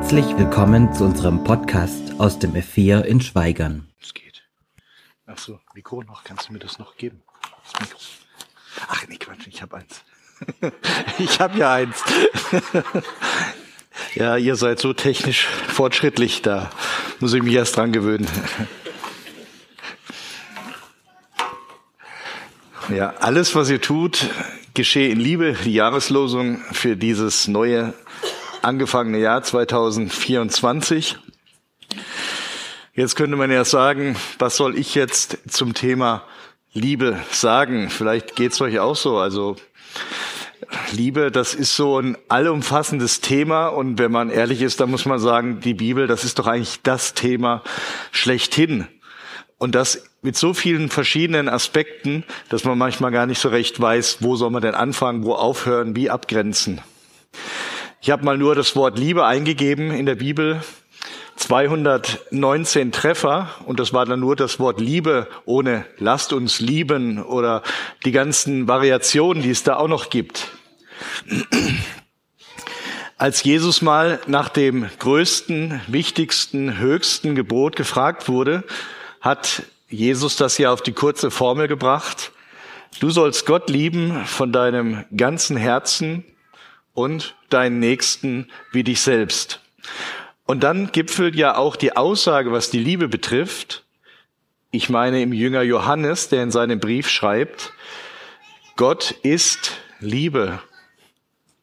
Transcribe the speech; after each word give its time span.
Herzlich 0.00 0.38
willkommen 0.38 0.90
zu 0.94 1.04
unserem 1.04 1.44
Podcast 1.44 2.18
aus 2.18 2.38
dem 2.38 2.54
F4 2.54 3.02
in 3.02 3.20
Schweigern. 3.20 3.86
Es 4.00 4.14
geht. 4.14 4.42
Ach 5.26 5.36
so, 5.36 5.60
Mikro 5.74 6.02
noch. 6.02 6.24
Kannst 6.24 6.48
du 6.48 6.54
mir 6.54 6.58
das 6.58 6.78
noch 6.78 6.96
geben? 6.96 7.22
Das 7.62 7.80
Mikro. 7.82 7.98
Ach 8.88 9.04
nee, 9.08 9.18
Quatsch, 9.18 9.46
ich 9.46 9.60
habe 9.60 9.76
eins. 9.76 10.02
ich 11.18 11.38
habe 11.38 11.58
ja 11.58 11.74
eins. 11.74 12.02
ja, 14.14 14.38
ihr 14.38 14.56
seid 14.56 14.80
so 14.80 14.94
technisch 14.94 15.44
fortschrittlich, 15.44 16.40
da 16.40 16.70
muss 17.20 17.34
ich 17.34 17.42
mich 17.42 17.54
erst 17.54 17.76
dran 17.76 17.92
gewöhnen. 17.92 18.26
ja, 22.88 23.10
alles, 23.20 23.54
was 23.54 23.68
ihr 23.68 23.82
tut, 23.82 24.30
geschehe 24.72 25.10
in 25.10 25.20
Liebe. 25.20 25.56
Die 25.64 25.74
Jahreslosung 25.74 26.62
für 26.72 26.96
dieses 26.96 27.48
neue 27.48 27.92
angefangene 28.62 29.18
Jahr 29.18 29.42
2024. 29.42 31.16
Jetzt 32.94 33.16
könnte 33.16 33.36
man 33.36 33.50
ja 33.50 33.64
sagen, 33.64 34.16
was 34.38 34.56
soll 34.56 34.76
ich 34.76 34.94
jetzt 34.94 35.38
zum 35.48 35.74
Thema 35.74 36.22
Liebe 36.72 37.18
sagen? 37.30 37.88
Vielleicht 37.90 38.36
geht's 38.36 38.60
euch 38.60 38.78
auch 38.78 38.96
so. 38.96 39.18
Also 39.18 39.56
Liebe, 40.92 41.30
das 41.30 41.54
ist 41.54 41.74
so 41.76 41.98
ein 41.98 42.16
allumfassendes 42.28 43.20
Thema 43.20 43.68
und 43.68 43.98
wenn 43.98 44.12
man 44.12 44.30
ehrlich 44.30 44.62
ist, 44.62 44.80
dann 44.80 44.90
muss 44.90 45.06
man 45.06 45.18
sagen, 45.18 45.60
die 45.60 45.74
Bibel, 45.74 46.06
das 46.06 46.24
ist 46.24 46.38
doch 46.38 46.46
eigentlich 46.46 46.82
das 46.82 47.14
Thema 47.14 47.62
schlechthin. 48.12 48.86
Und 49.58 49.74
das 49.74 50.04
mit 50.22 50.36
so 50.36 50.54
vielen 50.54 50.88
verschiedenen 50.88 51.48
Aspekten, 51.48 52.24
dass 52.48 52.64
man 52.64 52.78
manchmal 52.78 53.10
gar 53.10 53.26
nicht 53.26 53.40
so 53.40 53.48
recht 53.48 53.80
weiß, 53.80 54.18
wo 54.20 54.36
soll 54.36 54.50
man 54.50 54.62
denn 54.62 54.74
anfangen, 54.74 55.24
wo 55.24 55.34
aufhören, 55.34 55.96
wie 55.96 56.10
abgrenzen. 56.10 56.80
Ich 58.02 58.10
habe 58.10 58.24
mal 58.24 58.38
nur 58.38 58.54
das 58.54 58.76
Wort 58.76 58.98
Liebe 58.98 59.26
eingegeben 59.26 59.90
in 59.90 60.06
der 60.06 60.14
Bibel. 60.14 60.62
219 61.36 62.92
Treffer 62.92 63.50
und 63.66 63.78
das 63.78 63.92
war 63.92 64.06
dann 64.06 64.20
nur 64.20 64.36
das 64.36 64.58
Wort 64.58 64.80
Liebe 64.80 65.28
ohne 65.44 65.84
lasst 65.98 66.32
uns 66.32 66.60
lieben 66.60 67.22
oder 67.22 67.62
die 68.06 68.12
ganzen 68.12 68.66
Variationen, 68.66 69.42
die 69.42 69.50
es 69.50 69.64
da 69.64 69.76
auch 69.76 69.86
noch 69.86 70.08
gibt. 70.08 70.48
Als 73.18 73.42
Jesus 73.44 73.82
mal 73.82 74.18
nach 74.26 74.48
dem 74.48 74.88
größten, 74.98 75.82
wichtigsten, 75.86 76.78
höchsten 76.78 77.34
Gebot 77.34 77.76
gefragt 77.76 78.28
wurde, 78.28 78.64
hat 79.20 79.62
Jesus 79.90 80.36
das 80.36 80.56
ja 80.56 80.72
auf 80.72 80.80
die 80.80 80.92
kurze 80.92 81.30
Formel 81.30 81.68
gebracht. 81.68 82.32
Du 82.98 83.10
sollst 83.10 83.44
Gott 83.44 83.68
lieben 83.68 84.24
von 84.24 84.52
deinem 84.52 85.04
ganzen 85.14 85.58
Herzen, 85.58 86.24
und 86.94 87.34
deinen 87.52 87.78
Nächsten 87.78 88.48
wie 88.72 88.84
dich 88.84 89.00
selbst. 89.00 89.60
Und 90.46 90.64
dann 90.64 90.90
gipfelt 90.92 91.36
ja 91.36 91.56
auch 91.56 91.76
die 91.76 91.96
Aussage, 91.96 92.50
was 92.52 92.70
die 92.70 92.80
Liebe 92.80 93.08
betrifft. 93.08 93.84
Ich 94.72 94.88
meine 94.88 95.22
im 95.22 95.32
Jünger 95.32 95.62
Johannes, 95.62 96.28
der 96.28 96.42
in 96.42 96.50
seinem 96.50 96.80
Brief 96.80 97.08
schreibt, 97.08 97.72
Gott 98.76 99.12
ist 99.22 99.72
Liebe. 100.00 100.60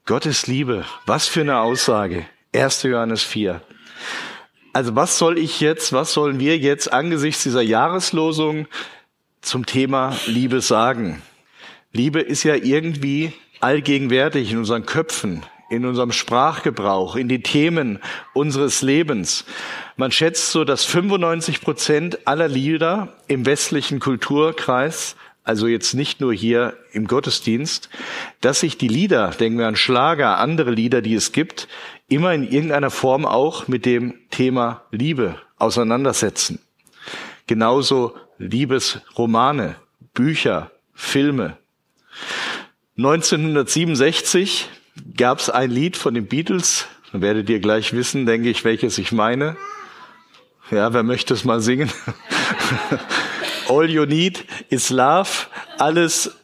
Gott 0.06 0.26
ist 0.26 0.48
Liebe. 0.48 0.86
Was 1.06 1.28
für 1.28 1.42
eine 1.42 1.60
Aussage. 1.60 2.26
1. 2.54 2.84
Johannes 2.84 3.24
4. 3.24 3.62
Also 4.74 4.96
was 4.96 5.18
soll 5.18 5.38
ich 5.38 5.60
jetzt, 5.60 5.92
was 5.92 6.14
sollen 6.14 6.40
wir 6.40 6.58
jetzt 6.58 6.94
angesichts 6.94 7.44
dieser 7.44 7.62
Jahreslosung 7.62 8.68
zum 9.42 9.66
Thema 9.66 10.16
Liebe 10.28 10.62
sagen? 10.62 11.22
Liebe 11.92 12.22
ist 12.22 12.44
ja 12.44 12.56
irgendwie 12.56 13.34
allgegenwärtig 13.60 14.52
in 14.52 14.60
unseren 14.60 14.86
Köpfen, 14.86 15.44
in 15.70 15.86
unserem 15.86 16.12
Sprachgebrauch, 16.12 17.16
in 17.16 17.28
die 17.28 17.42
Themen 17.42 18.00
unseres 18.34 18.82
Lebens. 18.82 19.46
Man 19.96 20.12
schätzt 20.12 20.52
so, 20.52 20.64
dass 20.64 20.86
95 20.86 21.62
Prozent 21.62 22.28
aller 22.28 22.48
Lieder 22.48 23.14
im 23.28 23.46
westlichen 23.46 24.00
Kulturkreis, 24.00 25.16
also 25.44 25.68
jetzt 25.68 25.94
nicht 25.94 26.22
nur 26.22 26.34
hier 26.34 26.78
im 26.92 27.08
Gottesdienst, 27.08 27.90
dass 28.42 28.60
sich 28.60 28.78
die 28.78 28.88
Lieder, 28.88 29.30
denken 29.30 29.60
wir 29.60 29.68
an 29.68 29.76
Schlager, 29.76 30.38
andere 30.38 30.72
Lieder, 30.72 31.02
die 31.02 31.16
es 31.16 31.32
gibt, 31.32 31.68
immer 32.10 32.34
in 32.34 32.44
irgendeiner 32.44 32.92
Form 32.92 33.26
auch 33.26 33.68
mit 33.68 33.86
dem 33.86 34.16
Thema 34.30 34.84
Liebe 34.92 35.36
auseinandersetzen. 35.58 36.60
Genauso 37.48 38.16
Liebesromane, 38.38 39.76
Bücher, 40.14 40.72
Filme. 40.94 41.58
1967 42.98 44.70
gab 45.16 45.40
es 45.40 45.50
ein 45.50 45.72
Lied 45.72 45.98
von 45.98 46.14
den 46.14 46.28
Beatles, 46.28 46.88
dann 47.12 47.22
werdet 47.22 47.50
ihr 47.50 47.60
gleich 47.60 47.94
wissen, 47.94 48.26
denke 48.26 48.50
ich, 48.50 48.64
welches 48.64 48.98
ich 48.98 49.12
meine. 49.12 49.56
Ja, 50.72 50.94
wer 50.94 51.04
möchte 51.04 51.34
es 51.34 51.46
mal 51.46 51.62
singen? 51.62 51.90
All 53.70 53.90
you 53.90 54.06
need 54.06 54.46
is 54.70 54.90
love. 54.90 55.30
Alles, 55.78 56.36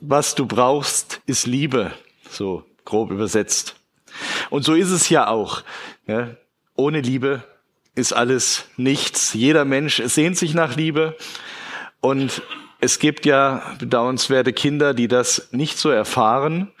was 0.00 0.34
du 0.34 0.46
brauchst, 0.46 1.20
ist 1.26 1.46
Liebe. 1.46 1.92
So 2.30 2.64
grob 2.84 3.10
übersetzt. 3.10 3.76
Und 4.50 4.64
so 4.64 4.74
ist 4.74 4.90
es 4.90 5.08
ja 5.08 5.28
auch. 5.28 5.62
Ja, 6.06 6.36
ohne 6.74 7.00
Liebe 7.00 7.42
ist 7.94 8.12
alles 8.12 8.66
nichts. 8.76 9.34
Jeder 9.34 9.64
Mensch 9.64 10.02
sehnt 10.04 10.38
sich 10.38 10.54
nach 10.54 10.76
Liebe. 10.76 11.16
Und 12.00 12.42
es 12.80 12.98
gibt 12.98 13.26
ja 13.26 13.62
bedauernswerte 13.78 14.52
Kinder, 14.52 14.94
die 14.94 15.08
das 15.08 15.48
nicht 15.52 15.78
so 15.78 15.90
erfahren. 15.90 16.72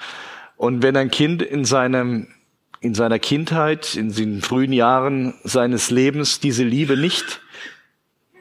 Und 0.62 0.80
wenn 0.80 0.96
ein 0.96 1.10
Kind 1.10 1.42
in 1.42 1.64
seinem 1.64 2.28
in 2.80 2.94
seiner 2.94 3.18
Kindheit, 3.18 3.96
in 3.96 4.14
den 4.14 4.42
frühen 4.42 4.72
Jahren 4.72 5.34
seines 5.42 5.90
Lebens 5.90 6.38
diese 6.38 6.62
Liebe 6.62 6.96
nicht 6.96 7.40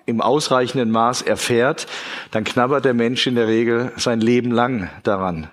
im 0.06 0.22
ausreichenden 0.22 0.92
Maß 0.92 1.24
erfährt, 1.24 1.88
dann 2.30 2.44
knabbert 2.44 2.86
der 2.86 2.94
Mensch 2.94 3.26
in 3.26 3.34
der 3.34 3.48
Regel 3.48 3.92
sein 3.98 4.22
Leben 4.22 4.52
lang 4.52 4.92
daran. 5.02 5.50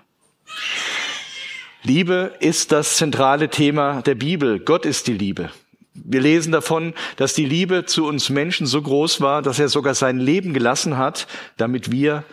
Liebe 1.81 2.35
ist 2.39 2.71
das 2.71 2.97
zentrale 2.97 3.49
Thema 3.49 4.03
der 4.03 4.13
Bibel. 4.13 4.59
Gott 4.59 4.85
ist 4.85 5.07
die 5.07 5.13
Liebe. 5.13 5.49
Wir 5.95 6.21
lesen 6.21 6.51
davon, 6.51 6.93
dass 7.15 7.33
die 7.33 7.45
Liebe 7.45 7.85
zu 7.85 8.05
uns 8.05 8.29
Menschen 8.29 8.67
so 8.67 8.79
groß 8.79 9.21
war, 9.21 9.41
dass 9.41 9.57
er 9.57 9.69
sogar 9.69 9.95
sein 9.95 10.19
Leben 10.19 10.53
gelassen 10.53 10.97
hat, 10.99 11.25
damit 11.57 11.91
wir 11.91 12.25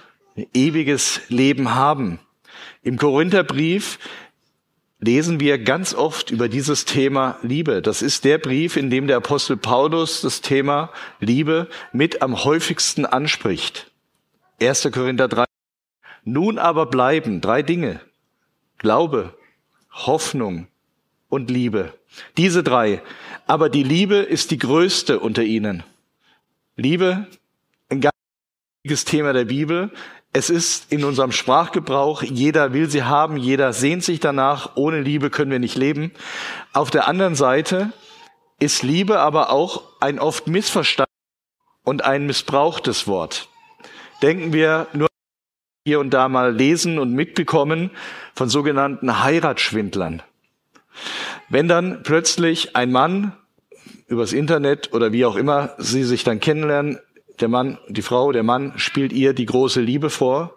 ewiges 0.52 1.22
Leben 1.30 1.74
haben. 1.74 2.18
Im 2.82 2.98
Korintherbrief 2.98 3.98
lesen 4.98 5.40
wir 5.40 5.58
ganz 5.58 5.94
oft 5.94 6.30
über 6.30 6.48
dieses 6.48 6.84
Thema 6.84 7.38
Liebe. 7.42 7.82
Das 7.82 8.02
ist 8.02 8.24
der 8.24 8.38
Brief, 8.38 8.76
in 8.76 8.90
dem 8.90 9.06
der 9.06 9.18
Apostel 9.18 9.56
Paulus 9.56 10.22
das 10.22 10.40
Thema 10.40 10.90
Liebe 11.20 11.68
mit 11.92 12.22
am 12.22 12.44
häufigsten 12.44 13.04
anspricht. 13.04 13.90
1. 14.60 14.88
Korinther 14.92 15.28
3. 15.28 15.44
Nun 16.24 16.58
aber 16.58 16.86
bleiben 16.86 17.40
drei 17.40 17.62
Dinge. 17.62 18.00
Glaube, 18.78 19.34
Hoffnung 19.92 20.66
und 21.28 21.50
Liebe. 21.50 21.92
Diese 22.36 22.62
drei. 22.62 23.02
Aber 23.46 23.68
die 23.68 23.82
Liebe 23.82 24.16
ist 24.16 24.50
die 24.50 24.58
größte 24.58 25.20
unter 25.20 25.42
ihnen. 25.42 25.82
Liebe, 26.76 27.26
ein 27.88 28.00
ganz 28.00 28.14
wichtiges 28.82 29.04
Thema 29.04 29.32
der 29.32 29.44
Bibel. 29.44 29.90
Es 30.36 30.50
ist 30.50 30.92
in 30.92 31.02
unserem 31.02 31.32
Sprachgebrauch, 31.32 32.22
jeder 32.22 32.74
will 32.74 32.90
sie 32.90 33.04
haben, 33.04 33.38
jeder 33.38 33.72
sehnt 33.72 34.04
sich 34.04 34.20
danach, 34.20 34.72
ohne 34.76 35.00
Liebe 35.00 35.30
können 35.30 35.50
wir 35.50 35.58
nicht 35.58 35.76
leben. 35.76 36.12
Auf 36.74 36.90
der 36.90 37.08
anderen 37.08 37.34
Seite 37.34 37.90
ist 38.58 38.82
Liebe 38.82 39.18
aber 39.18 39.48
auch 39.48 39.84
ein 39.98 40.18
oft 40.18 40.46
missverstandenes 40.46 41.08
und 41.84 42.04
ein 42.04 42.26
missbrauchtes 42.26 43.06
Wort. 43.06 43.48
Denken 44.20 44.52
wir 44.52 44.88
nur 44.92 45.08
hier 45.86 46.00
und 46.00 46.10
da 46.10 46.28
mal 46.28 46.54
lesen 46.54 46.98
und 46.98 47.14
mitbekommen 47.14 47.90
von 48.34 48.50
sogenannten 48.50 49.24
Heiratsschwindlern. 49.24 50.22
Wenn 51.48 51.66
dann 51.66 52.02
plötzlich 52.02 52.76
ein 52.76 52.92
Mann 52.92 53.32
übers 54.06 54.34
Internet 54.34 54.92
oder 54.92 55.12
wie 55.12 55.24
auch 55.24 55.36
immer 55.36 55.70
sie 55.78 56.04
sich 56.04 56.24
dann 56.24 56.40
kennenlernen, 56.40 56.98
der 57.40 57.48
Mann, 57.48 57.78
die 57.88 58.02
Frau, 58.02 58.32
der 58.32 58.42
Mann 58.42 58.72
spielt 58.76 59.12
ihr 59.12 59.32
die 59.32 59.46
große 59.46 59.80
Liebe 59.80 60.10
vor 60.10 60.54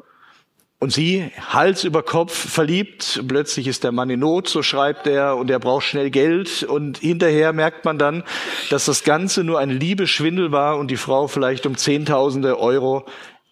und 0.80 0.94
sie 0.94 1.30
Hals 1.50 1.84
über 1.84 2.04
Kopf 2.04 2.34
verliebt. 2.34 3.22
Plötzlich 3.28 3.68
ist 3.68 3.84
der 3.84 3.92
Mann 3.92 4.10
in 4.10 4.22
Not, 4.22 4.48
so 4.48 4.64
schreibt 4.64 5.08
er, 5.08 5.36
und 5.36 5.50
er 5.50 5.60
braucht 5.60 5.86
schnell 5.86 6.10
Geld. 6.10 6.64
Und 6.64 7.00
hinterher 7.00 7.52
merkt 7.52 7.84
man 7.84 7.98
dann, 7.98 8.24
dass 8.70 8.86
das 8.86 9.04
Ganze 9.04 9.44
nur 9.44 9.60
ein 9.60 9.70
Liebeschwindel 9.70 10.54
war 10.54 10.78
und 10.78 10.90
die 10.90 10.98
Frau 10.98 11.28
vielleicht 11.28 11.66
um 11.66 11.76
Zehntausende 11.76 12.58
Euro 12.60 13.06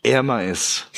ärmer 0.04 0.46
ist. 0.46 0.90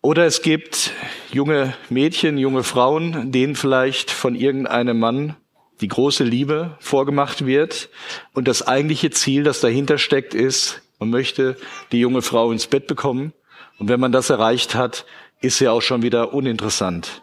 Oder 0.00 0.24
es 0.24 0.42
gibt 0.42 0.92
junge 1.30 1.74
Mädchen, 1.90 2.38
junge 2.38 2.64
Frauen, 2.64 3.30
denen 3.30 3.54
vielleicht 3.54 4.10
von 4.10 4.34
irgendeinem 4.34 4.98
Mann 4.98 5.36
die 5.80 5.88
große 5.88 6.24
Liebe 6.24 6.76
vorgemacht 6.80 7.46
wird 7.46 7.88
und 8.34 8.46
das 8.46 8.66
eigentliche 8.66 9.10
Ziel, 9.10 9.42
das 9.42 9.60
dahinter 9.60 9.98
steckt, 9.98 10.34
ist, 10.34 10.82
man 10.98 11.10
möchte 11.10 11.56
die 11.90 11.98
junge 11.98 12.22
Frau 12.22 12.52
ins 12.52 12.66
Bett 12.66 12.86
bekommen 12.86 13.32
und 13.78 13.88
wenn 13.88 13.98
man 13.98 14.12
das 14.12 14.30
erreicht 14.30 14.74
hat, 14.74 15.04
ist 15.40 15.58
sie 15.58 15.68
auch 15.68 15.82
schon 15.82 16.02
wieder 16.02 16.32
uninteressant. 16.34 17.22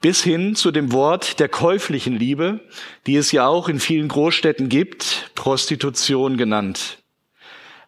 bis 0.00 0.22
hin 0.22 0.54
zu 0.54 0.70
dem 0.70 0.92
Wort 0.92 1.40
der 1.40 1.48
käuflichen 1.48 2.16
Liebe, 2.16 2.60
die 3.06 3.16
es 3.16 3.32
ja 3.32 3.46
auch 3.46 3.68
in 3.68 3.80
vielen 3.80 4.08
Großstädten 4.08 4.68
gibt, 4.68 5.30
Prostitution 5.34 6.36
genannt. 6.36 6.97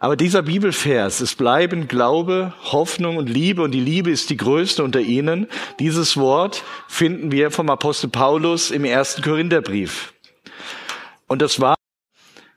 Aber 0.02 0.16
dieser 0.16 0.40
Bibelvers, 0.40 1.20
es 1.20 1.34
bleiben 1.34 1.86
Glaube, 1.86 2.54
Hoffnung 2.72 3.18
und 3.18 3.28
Liebe 3.28 3.60
und 3.60 3.72
die 3.72 3.80
Liebe 3.80 4.10
ist 4.10 4.30
die 4.30 4.38
größte 4.38 4.82
unter 4.82 5.00
ihnen. 5.00 5.46
Dieses 5.78 6.16
Wort 6.16 6.64
finden 6.88 7.30
wir 7.30 7.50
vom 7.50 7.68
Apostel 7.68 8.08
Paulus 8.08 8.70
im 8.70 8.86
ersten 8.86 9.20
Korintherbrief. 9.20 10.14
Und 11.26 11.42
das 11.42 11.60
war 11.60 11.74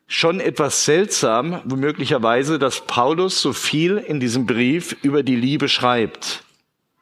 schon 0.08 0.40
etwas 0.40 0.86
seltsam, 0.86 1.60
womöglicherweise, 1.66 2.60
dass 2.60 2.88
Paulus 2.88 3.42
so 3.42 3.52
viel 3.52 3.98
in 3.98 4.22
diesem 4.22 4.46
Brief 4.46 4.96
über 5.02 5.22
die 5.22 5.36
Liebe 5.36 5.68
schreibt. 5.68 6.46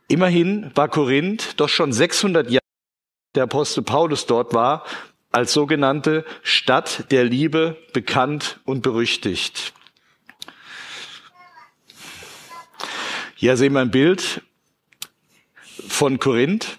Immerhin 0.07 0.71
war 0.73 0.89
Korinth 0.89 1.53
doch 1.57 1.69
schon 1.69 1.93
600 1.93 2.49
Jahre 2.49 2.61
der 3.35 3.43
Apostel 3.43 3.83
Paulus 3.83 4.25
dort 4.25 4.55
war, 4.55 4.85
als 5.31 5.53
sogenannte 5.53 6.25
Stadt 6.41 7.11
der 7.11 7.25
Liebe 7.25 7.77
bekannt 7.93 8.59
und 8.65 8.81
berüchtigt. 8.81 9.73
Hier 13.41 13.57
sehen 13.57 13.73
wir 13.73 13.79
ein 13.79 13.89
Bild 13.89 14.43
von 15.87 16.19
Korinth. 16.19 16.77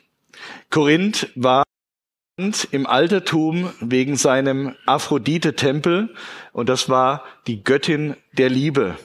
Korinth 0.71 1.29
war 1.35 1.65
im 2.71 2.87
Altertum 2.87 3.73
wegen 3.81 4.15
seinem 4.15 4.77
Aphrodite-Tempel 4.87 6.15
und 6.53 6.69
das 6.69 6.89
war 6.89 7.25
die 7.49 7.65
Göttin 7.65 8.15
der 8.31 8.49
Liebe. 8.49 8.97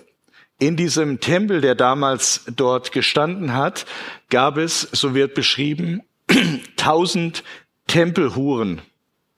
In 0.59 0.77
diesem 0.77 1.19
Tempel, 1.19 1.61
der 1.61 1.73
damals 1.73 2.43
dort 2.55 2.91
gestanden 2.91 3.55
hat, 3.55 3.87
gab 4.29 4.57
es, 4.57 4.81
so 4.91 5.15
wird 5.15 5.33
beschrieben, 5.33 6.03
tausend 6.77 7.43
Tempelhuren, 7.87 8.83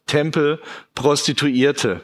Tempelprostituierte. 0.07 2.03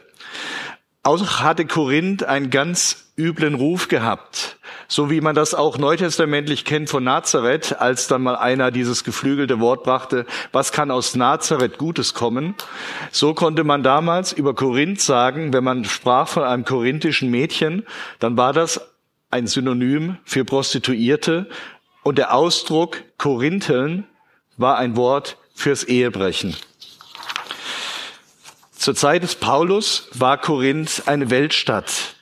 Auch 1.02 1.40
hatte 1.40 1.66
Korinth 1.66 2.22
einen 2.24 2.48
ganz 2.48 3.05
üblen 3.16 3.54
Ruf 3.54 3.88
gehabt 3.88 4.56
so 4.88 5.10
wie 5.10 5.20
man 5.20 5.34
das 5.34 5.54
auch 5.54 5.78
neutestamentlich 5.78 6.64
kennt 6.64 6.88
von 6.90 7.04
Nazareth, 7.04 7.80
als 7.80 8.06
dann 8.06 8.22
mal 8.22 8.36
einer 8.36 8.70
dieses 8.70 9.04
geflügelte 9.04 9.60
Wort 9.60 9.82
brachte, 9.82 10.26
was 10.52 10.72
kann 10.72 10.90
aus 10.90 11.14
Nazareth 11.16 11.78
Gutes 11.78 12.14
kommen? 12.14 12.54
So 13.10 13.34
konnte 13.34 13.64
man 13.64 13.82
damals 13.82 14.32
über 14.32 14.54
Korinth 14.54 15.00
sagen, 15.00 15.52
wenn 15.52 15.64
man 15.64 15.84
sprach 15.84 16.28
von 16.28 16.44
einem 16.44 16.64
korinthischen 16.64 17.30
Mädchen, 17.30 17.84
dann 18.18 18.36
war 18.36 18.52
das 18.52 18.80
ein 19.30 19.46
Synonym 19.46 20.18
für 20.24 20.44
Prostituierte 20.44 21.48
und 22.04 22.18
der 22.18 22.32
Ausdruck 22.32 23.02
Korintheln 23.18 24.06
war 24.56 24.78
ein 24.78 24.96
Wort 24.96 25.36
fürs 25.54 25.84
Ehebrechen. 25.84 26.56
Zur 28.72 28.94
Zeit 28.94 29.24
des 29.24 29.34
Paulus 29.34 30.08
war 30.14 30.38
Korinth 30.38 31.02
eine 31.06 31.30
Weltstadt. 31.30 32.15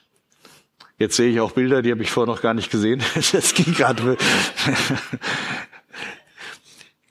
Jetzt 1.04 1.16
sehe 1.16 1.30
ich 1.30 1.38
auch 1.38 1.52
Bilder, 1.52 1.82
die 1.82 1.90
habe 1.90 2.02
ich 2.02 2.10
vorher 2.10 2.32
noch 2.32 2.40
gar 2.40 2.54
nicht 2.54 2.70
gesehen. 2.70 3.02
Das 3.32 3.52
ging 3.52 3.74
gerade. 3.74 4.16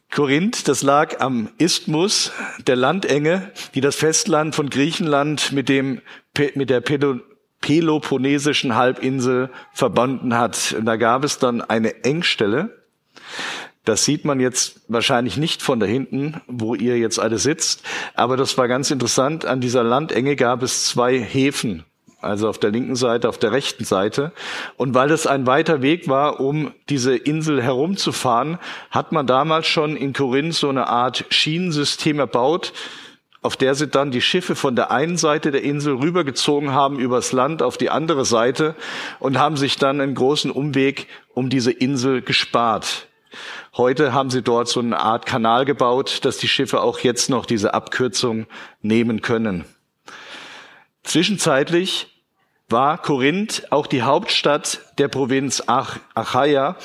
Korinth, 0.09 0.67
das 0.67 0.81
lag 0.81 1.19
am 1.19 1.49
Isthmus, 1.59 2.31
der 2.65 2.75
Landenge, 2.75 3.51
die 3.75 3.81
das 3.81 3.95
Festland 3.95 4.55
von 4.55 4.71
Griechenland 4.71 5.51
mit 5.51 5.69
dem 5.69 6.01
mit 6.55 6.71
der 6.71 6.81
Peloponnesischen 7.61 8.73
Halbinsel 8.73 9.51
verbunden 9.73 10.35
hat. 10.35 10.75
Da 10.81 10.95
gab 10.95 11.23
es 11.23 11.37
dann 11.37 11.61
eine 11.61 12.03
Engstelle. 12.03 12.83
Das 13.85 14.05
sieht 14.05 14.25
man 14.25 14.39
jetzt 14.39 14.81
wahrscheinlich 14.87 15.37
nicht 15.37 15.61
von 15.61 15.79
da 15.79 15.85
hinten, 15.85 16.41
wo 16.47 16.73
ihr 16.73 16.97
jetzt 16.97 17.19
alle 17.19 17.37
sitzt. 17.37 17.83
Aber 18.15 18.37
das 18.37 18.57
war 18.57 18.67
ganz 18.67 18.89
interessant. 18.89 19.45
An 19.45 19.61
dieser 19.61 19.83
Landenge 19.83 20.35
gab 20.35 20.63
es 20.63 20.87
zwei 20.87 21.19
Häfen 21.19 21.85
also 22.23 22.49
auf 22.49 22.57
der 22.57 22.71
linken 22.71 22.95
Seite, 22.95 23.29
auf 23.29 23.37
der 23.37 23.51
rechten 23.51 23.83
Seite. 23.83 24.31
Und 24.77 24.93
weil 24.93 25.11
es 25.11 25.27
ein 25.27 25.45
weiter 25.45 25.81
Weg 25.81 26.07
war, 26.07 26.39
um 26.39 26.73
diese 26.89 27.15
Insel 27.15 27.61
herumzufahren, 27.61 28.59
hat 28.89 29.11
man 29.11 29.27
damals 29.27 29.67
schon 29.67 29.95
in 29.95 30.13
Korinth 30.13 30.55
so 30.55 30.69
eine 30.69 30.87
Art 30.87 31.25
Schienensystem 31.29 32.19
erbaut, 32.19 32.73
auf 33.41 33.57
der 33.57 33.75
sie 33.75 33.87
dann 33.87 34.11
die 34.11 34.21
Schiffe 34.21 34.55
von 34.55 34.75
der 34.75 34.89
einen 34.89 35.17
Seite 35.17 35.51
der 35.51 35.63
Insel 35.63 35.95
rübergezogen 35.95 36.71
haben 36.71 36.97
übers 36.97 37.33
Land 37.33 37.61
auf 37.61 37.77
die 37.77 37.89
andere 37.89 38.23
Seite 38.23 38.75
und 39.19 39.37
haben 39.37 39.57
sich 39.57 39.75
dann 39.75 39.99
einen 39.99 40.15
großen 40.15 40.49
Umweg 40.49 41.07
um 41.33 41.49
diese 41.49 41.71
Insel 41.71 42.21
gespart. 42.21 43.07
Heute 43.75 44.13
haben 44.13 44.29
sie 44.29 44.41
dort 44.41 44.69
so 44.69 44.79
eine 44.79 44.99
Art 44.99 45.25
Kanal 45.25 45.65
gebaut, 45.65 46.19
dass 46.23 46.37
die 46.37 46.47
Schiffe 46.47 46.81
auch 46.81 46.99
jetzt 46.99 47.29
noch 47.29 47.45
diese 47.45 47.73
Abkürzung 47.73 48.45
nehmen 48.81 49.21
können. 49.21 49.65
Zwischenzeitlich 51.03 52.12
war 52.69 52.97
Korinth 52.97 53.71
auch 53.71 53.87
die 53.87 54.03
Hauptstadt 54.03 54.81
der 54.97 55.07
Provinz 55.07 55.63
Ach 55.67 55.99
Achaia, 56.13 56.75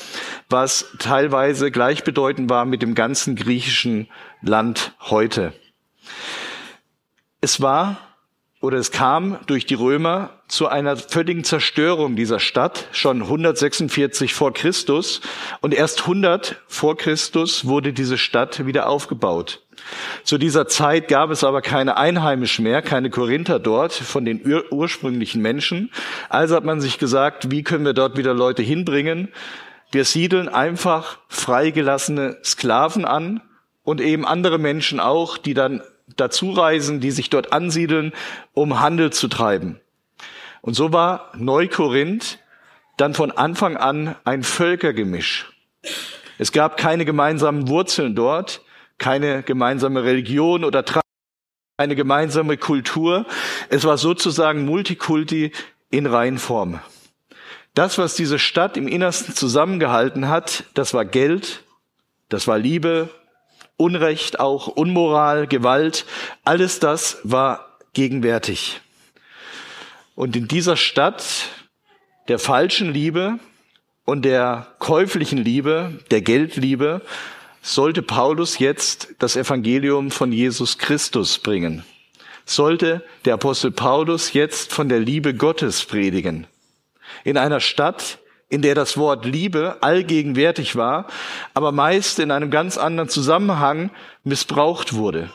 was 0.49 0.85
teilweise 0.99 1.71
gleichbedeutend 1.71 2.49
war 2.49 2.65
mit 2.65 2.81
dem 2.81 2.95
ganzen 2.95 3.35
griechischen 3.35 4.07
Land 4.41 4.93
heute. 5.01 5.53
Es 7.41 7.61
war 7.61 7.97
oder 8.61 8.77
es 8.77 8.91
kam 8.91 9.39
durch 9.47 9.65
die 9.65 9.75
Römer 9.75 10.31
zu 10.49 10.67
einer 10.67 10.97
völligen 10.97 11.45
Zerstörung 11.45 12.17
dieser 12.17 12.39
Stadt, 12.39 12.87
schon 12.91 13.21
146 13.21 14.33
vor 14.33 14.53
Christus. 14.53 15.21
Und 15.61 15.73
erst 15.73 16.01
100 16.01 16.61
vor 16.67 16.97
Christus 16.97 17.65
wurde 17.65 17.93
diese 17.93 18.17
Stadt 18.17 18.65
wieder 18.65 18.89
aufgebaut. 18.89 19.61
Zu 20.23 20.37
dieser 20.37 20.67
Zeit 20.67 21.07
gab 21.07 21.31
es 21.31 21.43
aber 21.43 21.61
keine 21.61 21.97
Einheimischen 21.97 22.63
mehr, 22.63 22.81
keine 22.81 23.09
Korinther 23.09 23.59
dort 23.59 23.93
von 23.93 24.25
den 24.25 24.45
ur 24.45 24.71
ursprünglichen 24.71 25.41
Menschen. 25.41 25.91
Also 26.29 26.55
hat 26.55 26.65
man 26.65 26.81
sich 26.81 26.99
gesagt, 26.99 27.51
wie 27.51 27.63
können 27.63 27.85
wir 27.85 27.93
dort 27.93 28.17
wieder 28.17 28.33
Leute 28.33 28.61
hinbringen? 28.61 29.29
Wir 29.91 30.05
siedeln 30.05 30.49
einfach 30.49 31.17
freigelassene 31.27 32.37
Sklaven 32.43 33.05
an 33.05 33.41
und 33.83 34.01
eben 34.01 34.25
andere 34.25 34.59
Menschen 34.59 34.99
auch, 34.99 35.37
die 35.37 35.53
dann 35.53 35.81
dazu 36.15 36.51
reisen, 36.51 36.99
die 36.99 37.11
sich 37.11 37.29
dort 37.29 37.53
ansiedeln, 37.53 38.13
um 38.53 38.79
Handel 38.79 39.11
zu 39.11 39.27
treiben. 39.27 39.79
Und 40.61 40.73
so 40.73 40.93
war 40.93 41.31
Neukorinth 41.35 42.39
dann 42.97 43.13
von 43.13 43.31
Anfang 43.31 43.77
an 43.77 44.15
ein 44.25 44.43
Völkergemisch. 44.43 45.51
Es 46.37 46.51
gab 46.51 46.77
keine 46.77 47.05
gemeinsamen 47.05 47.67
Wurzeln 47.67 48.13
dort, 48.15 48.61
keine 48.99 49.43
gemeinsame 49.43 50.03
Religion 50.03 50.63
oder 50.63 50.83
eine 51.77 51.95
gemeinsame 51.95 52.57
Kultur. 52.57 53.25
Es 53.69 53.85
war 53.85 53.97
sozusagen 53.97 54.65
Multikulti 54.65 55.51
in 55.89 56.05
Reihenform. 56.05 56.79
Das, 57.73 57.97
was 57.97 58.15
diese 58.15 58.39
Stadt 58.39 58.77
im 58.77 58.87
Innersten 58.87 59.33
zusammengehalten 59.33 60.27
hat, 60.27 60.65
das 60.73 60.93
war 60.93 61.05
Geld, 61.05 61.63
das 62.27 62.47
war 62.47 62.59
Liebe, 62.59 63.09
Unrecht, 63.77 64.39
auch 64.39 64.67
Unmoral, 64.67 65.47
Gewalt, 65.47 66.05
alles 66.43 66.79
das 66.79 67.19
war 67.23 67.77
gegenwärtig. 67.93 68.81
Und 70.15 70.35
in 70.35 70.49
dieser 70.49 70.75
Stadt 70.75 71.23
der 72.27 72.39
falschen 72.39 72.93
Liebe 72.93 73.39
und 74.03 74.25
der 74.25 74.67
käuflichen 74.79 75.37
Liebe, 75.37 75.99
der 76.11 76.21
Geldliebe, 76.21 77.01
sollte 77.61 78.01
Paulus 78.01 78.59
jetzt 78.59 79.15
das 79.19 79.35
Evangelium 79.35 80.11
von 80.11 80.31
Jesus 80.31 80.77
Christus 80.77 81.39
bringen. 81.39 81.83
Sollte 82.45 83.03
der 83.25 83.35
Apostel 83.35 83.71
Paulus 83.71 84.33
jetzt 84.33 84.73
von 84.73 84.89
der 84.89 84.99
Liebe 84.99 85.33
Gottes 85.33 85.85
predigen. 85.85 86.47
In 87.23 87.37
einer 87.37 87.59
Stadt, 87.59 88.19
in 88.49 88.61
der 88.61 88.75
das 88.75 88.97
Wort 88.97 89.25
Liebe 89.25 89.77
allgegenwärtig 89.81 90.75
war, 90.75 91.07
aber 91.53 91.71
meist 91.71 92.19
in 92.19 92.31
einem 92.31 92.49
ganz 92.49 92.77
anderen 92.77 93.09
Zusammenhang 93.09 93.91
missbraucht 94.23 94.93
wurde. 94.93 95.29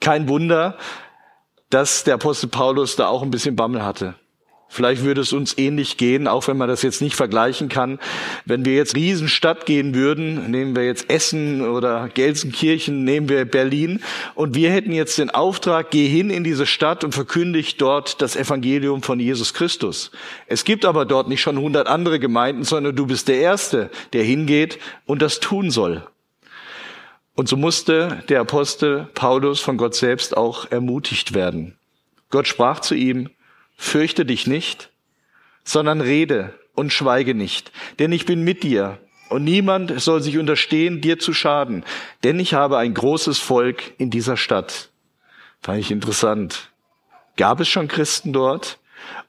Kein 0.00 0.28
Wunder, 0.28 0.78
dass 1.70 2.04
der 2.04 2.14
Apostel 2.14 2.48
Paulus 2.48 2.96
da 2.96 3.08
auch 3.08 3.22
ein 3.22 3.30
bisschen 3.30 3.56
Bammel 3.56 3.84
hatte. 3.84 4.14
Vielleicht 4.70 5.02
würde 5.02 5.22
es 5.22 5.32
uns 5.32 5.56
ähnlich 5.56 5.96
gehen, 5.96 6.28
auch 6.28 6.46
wenn 6.46 6.58
man 6.58 6.68
das 6.68 6.82
jetzt 6.82 7.00
nicht 7.00 7.16
vergleichen 7.16 7.70
kann. 7.70 7.98
Wenn 8.44 8.66
wir 8.66 8.74
jetzt 8.74 8.94
Riesenstadt 8.94 9.64
gehen 9.64 9.94
würden, 9.94 10.50
nehmen 10.50 10.76
wir 10.76 10.84
jetzt 10.84 11.08
Essen 11.08 11.62
oder 11.62 12.08
Gelsenkirchen, 12.12 13.02
nehmen 13.02 13.30
wir 13.30 13.46
Berlin 13.46 14.02
und 14.34 14.54
wir 14.54 14.70
hätten 14.70 14.92
jetzt 14.92 15.16
den 15.16 15.30
Auftrag, 15.30 15.90
geh 15.90 16.06
hin 16.06 16.28
in 16.28 16.44
diese 16.44 16.66
Stadt 16.66 17.02
und 17.02 17.14
verkündigt 17.14 17.80
dort 17.80 18.20
das 18.20 18.36
Evangelium 18.36 19.02
von 19.02 19.18
Jesus 19.18 19.54
Christus. 19.54 20.10
Es 20.46 20.64
gibt 20.64 20.84
aber 20.84 21.06
dort 21.06 21.28
nicht 21.28 21.40
schon 21.40 21.58
hundert 21.58 21.86
andere 21.86 22.20
Gemeinden, 22.20 22.64
sondern 22.64 22.94
du 22.94 23.06
bist 23.06 23.28
der 23.28 23.38
Erste, 23.40 23.90
der 24.12 24.22
hingeht 24.22 24.78
und 25.06 25.22
das 25.22 25.40
tun 25.40 25.70
soll. 25.70 26.06
Und 27.34 27.48
so 27.48 27.56
musste 27.56 28.22
der 28.28 28.40
Apostel 28.40 29.08
Paulus 29.14 29.60
von 29.60 29.78
Gott 29.78 29.94
selbst 29.94 30.36
auch 30.36 30.70
ermutigt 30.70 31.34
werden. 31.34 31.76
Gott 32.30 32.48
sprach 32.48 32.80
zu 32.80 32.94
ihm, 32.94 33.30
fürchte 33.78 34.26
dich 34.26 34.46
nicht, 34.46 34.90
sondern 35.64 36.02
rede 36.02 36.52
und 36.74 36.92
schweige 36.92 37.34
nicht, 37.34 37.72
denn 37.98 38.12
ich 38.12 38.26
bin 38.26 38.42
mit 38.42 38.62
dir 38.62 38.98
Und 39.30 39.44
niemand 39.44 40.00
soll 40.00 40.22
sich 40.22 40.38
unterstehen, 40.38 41.02
dir 41.02 41.18
zu 41.18 41.34
schaden, 41.34 41.84
denn 42.24 42.40
ich 42.40 42.54
habe 42.54 42.78
ein 42.78 42.94
großes 42.94 43.38
Volk 43.38 43.92
in 43.98 44.10
dieser 44.10 44.36
Stadt. 44.36 44.88
Fand 45.60 45.80
ich 45.80 45.90
interessant. 45.90 46.70
Gab 47.36 47.60
es 47.60 47.68
schon 47.68 47.88
Christen 47.88 48.32
dort? 48.32 48.78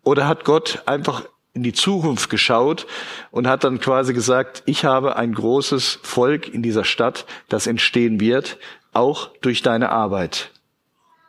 Oder 0.04 0.28
hat 0.28 0.46
Gott 0.46 0.84
einfach 0.86 1.26
in 1.54 1.64
die 1.64 1.74
Zukunft 1.74 2.30
geschaut 2.30 2.88
und 3.32 3.48
hat 3.48 3.64
dann 3.64 3.80
quasi 3.80 4.14
gesagt, 4.14 4.64
ich 4.66 4.86
habe 4.86 5.18
ein 5.18 5.34
großes 5.34 6.00
Volk 6.02 6.48
in 6.48 6.64
dieser 6.64 6.86
Stadt, 6.86 7.26
das 7.50 7.68
entstehen 7.68 8.20
wird, 8.20 8.58
auch 8.94 9.32
durch 9.42 9.62
deine 9.62 9.90
Arbeit. 9.90 10.52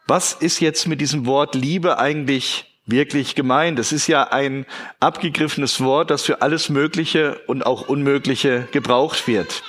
Was 0.07 0.33
ist 0.33 0.61
jetzt 0.61 0.87
mit 0.87 1.01
diesem 1.01 1.27
Wort 1.27 1.55
Liebe 1.55 1.99
eigentlich 1.99 2.70
wirklich 2.91 3.35
gemeint? 3.35 3.79
Es 3.79 3.93
ist 3.93 4.07
ja 4.07 4.25
ein 4.25 4.67
abgegriffenes 5.01 5.81
Wort, 5.81 6.11
das 6.11 6.23
für 6.23 6.43
alles 6.43 6.69
Mögliche 6.69 7.41
und 7.47 7.65
auch 7.65 7.89
Unmögliche 7.89 8.69
gebraucht 8.73 9.27
wird. 9.27 9.63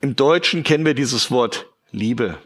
Im 0.00 0.16
Deutschen 0.16 0.62
kennen 0.62 0.84
wir 0.84 0.94
dieses 0.94 1.30
Wort 1.30 1.66
Liebe. 1.92 2.38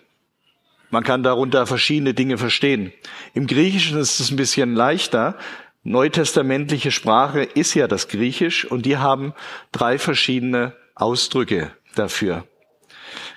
Man 0.91 1.05
kann 1.05 1.23
darunter 1.23 1.67
verschiedene 1.67 2.15
Dinge 2.15 2.39
verstehen. 2.39 2.93
Im 3.33 3.47
Griechischen 3.47 3.99
ist 3.99 4.21
es 4.21 4.31
ein 4.31 4.37
bisschen 4.37 4.75
leichter. 4.75 5.37
Neutestamentliche 5.83 6.91
Sprache 6.91 7.43
ist 7.43 7.75
ja 7.75 7.89
das 7.89 8.09
Griechisch 8.09 8.65
und 8.65 8.87
die 8.87 8.97
haben 8.97 9.35
drei 9.73 9.99
verschiedene 9.99 10.75
Ausdrücke 10.95 11.73
dafür. 11.95 12.47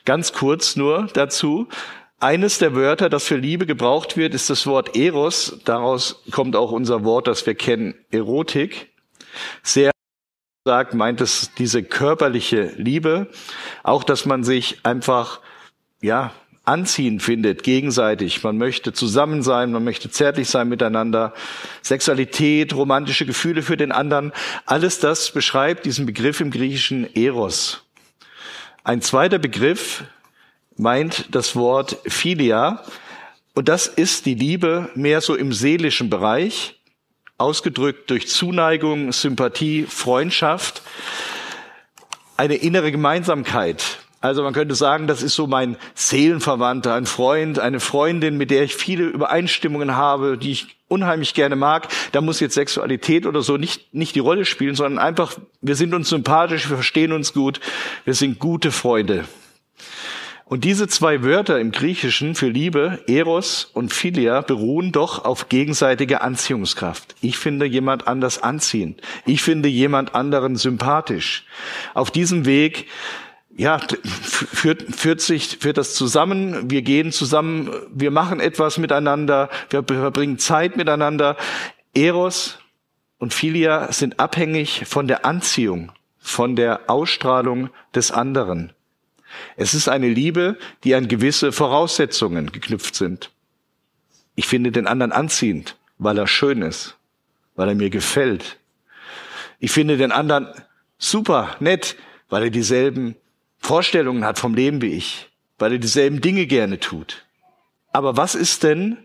Ganz 0.06 0.34
kurz 0.34 0.76
nur 0.76 1.10
dazu. 1.14 1.68
Eines 2.20 2.58
der 2.58 2.74
Wörter, 2.74 3.10
das 3.10 3.26
für 3.26 3.36
Liebe 3.36 3.68
gebraucht 3.68 4.18
wird, 4.18 4.34
ist 4.34 4.50
das 4.50 4.66
Wort 4.66 4.96
Eros. 4.96 5.60
Daraus 5.66 6.24
kommt 6.32 6.56
auch 6.56 6.72
unser 6.72 7.04
Wort, 7.04 7.28
das 7.28 7.46
wir 7.46 7.54
kennen, 7.54 7.94
Erotik. 8.10 8.92
Sehr 9.62 9.92
sagt, 10.66 10.96
meint 10.96 11.22
es 11.22 11.52
diese 11.60 11.84
körperliche 11.84 12.74
Liebe. 12.76 13.28
Auch, 13.84 14.04
dass 14.04 14.26
man 14.26 14.44
sich 14.44 14.80
einfach, 14.82 15.42
ja, 16.02 16.32
anziehen 16.66 17.20
findet, 17.20 17.62
gegenseitig. 17.62 18.44
Man 18.44 18.58
möchte 18.58 18.94
zusammen 18.94 19.44
sein, 19.44 19.72
man 19.72 19.84
möchte 19.84 20.10
zärtlich 20.10 20.50
sein 20.50 20.68
miteinander. 20.70 21.34
Sexualität, 21.84 22.74
romantische 22.74 23.28
Gefühle 23.28 23.62
für 23.62 23.78
den 23.78 23.92
anderen. 23.92 24.34
Alles 24.66 25.00
das 25.00 25.32
beschreibt 25.32 25.86
diesen 25.86 26.08
Begriff 26.08 26.42
im 26.42 26.50
Griechischen 26.50 27.16
Eros. 27.16 27.86
Ein 28.84 29.02
zweiter 29.02 29.38
Begriff 29.38 30.04
meint 30.78 31.26
das 31.32 31.56
Wort 31.56 31.98
Philia. 32.06 32.84
Und 33.54 33.68
das 33.68 33.88
ist 33.88 34.26
die 34.26 34.36
Liebe 34.36 34.90
mehr 34.96 35.22
so 35.22 35.36
im 35.36 35.52
seelischen 35.52 36.10
Bereich, 36.10 36.80
ausgedrückt 37.38 38.10
durch 38.10 38.28
Zuneigung, 38.28 39.12
Sympathie, 39.12 39.84
Freundschaft, 39.84 40.82
eine 42.36 42.56
innere 42.56 42.92
Gemeinsamkeit, 42.92 44.00
also 44.20 44.42
man 44.42 44.54
könnte 44.54 44.74
sagen, 44.74 45.06
das 45.06 45.22
ist 45.22 45.36
so 45.36 45.46
mein 45.46 45.78
Seelenverwandter, 45.94 46.96
ein 46.96 47.06
Freund, 47.06 47.60
eine 47.60 47.80
Freundin, 47.80 48.36
mit 48.38 48.50
der 48.50 48.64
ich 48.64 48.76
viele 48.76 49.04
Übereinstimmungen 49.04 49.96
habe, 49.96 50.40
die 50.40 50.52
ich 50.52 50.76
unheimlich 50.88 51.36
gerne 51.36 51.56
mag. 51.56 51.88
Da 52.14 52.22
muss 52.22 52.40
jetzt 52.40 52.56
Sexualität 52.56 53.28
oder 53.28 53.42
so 53.44 53.58
nicht, 53.58 53.94
nicht 53.94 54.16
die 54.16 54.20
Rolle 54.20 54.46
spielen, 54.46 54.74
sondern 54.74 54.98
einfach, 54.98 55.38
wir 55.62 55.76
sind 55.76 55.94
uns 55.94 56.10
sympathisch, 56.10 56.70
wir 56.70 56.78
verstehen 56.78 57.12
uns 57.12 57.34
gut, 57.34 57.60
wir 58.06 58.16
sind 58.16 58.40
gute 58.40 58.72
Freunde. 58.72 59.26
Und 60.50 60.64
diese 60.64 60.88
zwei 60.88 61.24
Wörter 61.24 61.60
im 61.60 61.72
Griechischen 61.72 62.34
für 62.34 62.48
Liebe, 62.48 63.04
Eros 63.08 63.70
und 63.74 63.94
Philia, 63.94 64.42
beruhen 64.42 64.94
doch 64.94 65.26
auf 65.26 65.50
gegenseitiger 65.50 66.22
Anziehungskraft. 66.22 67.16
Ich 67.20 67.38
finde 67.38 67.66
jemand 67.66 68.08
anders 68.08 68.42
anziehend. 68.42 69.02
Ich 69.26 69.42
finde 69.42 69.68
jemand 69.68 70.16
anderen 70.16 70.56
sympathisch. 70.56 71.46
Auf 71.94 72.12
diesem 72.12 72.46
Weg 72.46 72.88
ja, 73.58 73.80
führt, 74.06 74.84
führt 74.96 75.20
sich, 75.20 75.58
führt 75.60 75.78
das 75.78 75.96
zusammen. 75.96 76.70
Wir 76.72 76.82
gehen 76.82 77.12
zusammen, 77.12 77.70
wir 77.94 78.12
machen 78.12 78.40
etwas 78.40 78.78
miteinander, 78.78 79.50
wir 79.70 79.84
verbringen 79.84 80.38
Zeit 80.38 80.78
miteinander. 80.78 81.36
Eros 81.94 82.60
und 83.18 83.34
Philia 83.34 83.92
sind 83.92 84.20
abhängig 84.20 84.84
von 84.86 85.08
der 85.08 85.26
Anziehung, 85.26 85.92
von 86.20 86.56
der 86.56 86.90
Ausstrahlung 86.90 87.70
des 87.94 88.12
anderen. 88.12 88.72
Es 89.56 89.74
ist 89.74 89.88
eine 89.88 90.10
Liebe, 90.10 90.58
die 90.84 90.96
an 90.96 91.08
gewisse 91.08 91.52
Voraussetzungen 91.52 92.52
geknüpft 92.52 92.96
sind. 92.96 93.32
Ich 94.36 94.48
finde 94.48 94.72
den 94.72 94.88
anderen 94.88 95.12
anziehend, 95.12 95.76
weil 95.98 96.18
er 96.18 96.28
schön 96.28 96.62
ist, 96.62 96.98
weil 97.56 97.70
er 97.70 97.76
mir 97.76 97.90
gefällt. 97.90 98.58
Ich 99.60 99.72
finde 99.72 99.98
den 99.98 100.12
anderen 100.12 100.48
super 100.98 101.56
nett, 101.60 101.96
weil 102.30 102.44
er 102.44 102.50
dieselben 102.50 103.16
Vorstellungen 103.58 104.26
hat 104.26 104.38
vom 104.38 104.54
Leben 104.54 104.82
wie 104.82 104.94
ich, 104.94 105.30
weil 105.58 105.74
er 105.74 105.80
dieselben 105.80 106.22
Dinge 106.22 106.46
gerne 106.46 106.80
tut. 106.80 107.26
Aber 107.92 108.18
was 108.18 108.36
ist 108.36 108.64
denn, 108.64 108.98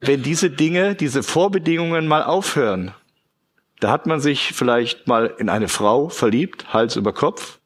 wenn 0.00 0.22
diese 0.22 0.50
Dinge, 0.50 0.94
diese 0.94 1.22
Vorbedingungen 1.22 2.06
mal 2.08 2.24
aufhören? 2.24 2.92
Da 3.80 3.90
hat 3.90 4.06
man 4.06 4.20
sich 4.20 4.52
vielleicht 4.52 5.06
mal 5.06 5.34
in 5.38 5.48
eine 5.48 5.68
Frau 5.68 6.08
verliebt, 6.08 6.72
Hals 6.72 6.96
über 6.96 7.12
Kopf. 7.12 7.58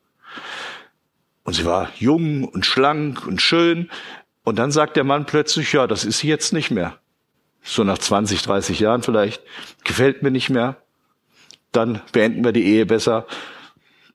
Und 1.45 1.55
sie 1.55 1.65
war 1.65 1.91
jung 1.97 2.45
und 2.45 2.67
schlank 2.67 3.27
und 3.27 3.41
schön. 3.41 3.91
Und 4.45 4.59
dann 4.59 4.71
sagt 4.71 4.97
der 4.97 5.05
Mann 5.05 5.27
plötzlich, 5.27 5.73
ja, 5.73 5.87
das 5.87 6.05
ist 6.05 6.19
sie 6.19 6.29
jetzt 6.29 6.53
nicht 6.53 6.71
mehr. 6.71 6.99
So 7.63 7.85
nach 7.85 7.99
20, 7.99 8.43
30 8.43 8.81
Jahren 8.81 9.03
vielleicht. 9.03 9.43
Gefällt 9.85 10.23
mir 10.23 10.31
nicht 10.31 10.51
mehr. 10.51 10.77
Dann 11.73 12.01
beenden 12.13 12.45
wir 12.45 12.53
die 12.53 12.65
Ehe 12.65 12.87
besser. 12.87 13.27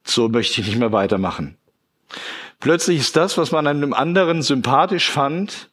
So 0.04 0.30
möchte 0.30 0.62
ich 0.62 0.68
nicht 0.68 0.78
mehr 0.78 0.92
weitermachen. 0.92 1.58
Plötzlich 2.60 3.00
ist 3.00 3.16
das, 3.16 3.38
was 3.38 3.52
man 3.52 3.68
einem 3.68 3.94
anderen 3.94 4.42
sympathisch 4.42 5.10
fand, 5.10 5.70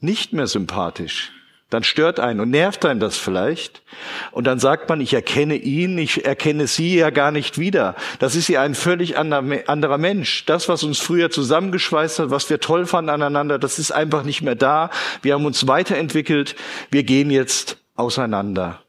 nicht 0.00 0.32
mehr 0.32 0.46
sympathisch. 0.46 1.32
Dann 1.74 1.82
stört 1.82 2.20
einen 2.20 2.38
und 2.38 2.50
nervt 2.50 2.84
einen 2.84 3.00
das 3.00 3.18
vielleicht. 3.18 3.82
Und 4.30 4.46
dann 4.46 4.60
sagt 4.60 4.88
man, 4.88 5.00
ich 5.00 5.12
erkenne 5.12 5.56
ihn, 5.56 5.98
ich 5.98 6.24
erkenne 6.24 6.68
sie 6.68 6.94
ja 6.94 7.10
gar 7.10 7.32
nicht 7.32 7.58
wieder. 7.58 7.96
Das 8.20 8.36
ist 8.36 8.46
ja 8.46 8.62
ein 8.62 8.76
völlig 8.76 9.18
anderer 9.18 9.98
Mensch. 9.98 10.44
Das, 10.46 10.68
was 10.68 10.84
uns 10.84 11.00
früher 11.00 11.30
zusammengeschweißt 11.30 12.20
hat, 12.20 12.30
was 12.30 12.48
wir 12.48 12.60
toll 12.60 12.86
fanden 12.86 13.10
aneinander, 13.10 13.58
das 13.58 13.80
ist 13.80 13.90
einfach 13.90 14.22
nicht 14.22 14.40
mehr 14.40 14.54
da. 14.54 14.90
Wir 15.20 15.34
haben 15.34 15.46
uns 15.46 15.66
weiterentwickelt. 15.66 16.54
Wir 16.92 17.02
gehen 17.02 17.32
jetzt 17.32 17.78
auseinander. 17.96 18.80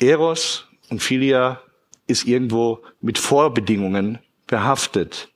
Eros 0.00 0.66
und 0.90 1.04
Philia 1.04 1.60
ist 2.08 2.26
irgendwo 2.26 2.80
mit 3.00 3.18
Vorbedingungen 3.18 4.18
behaftet. 4.48 5.28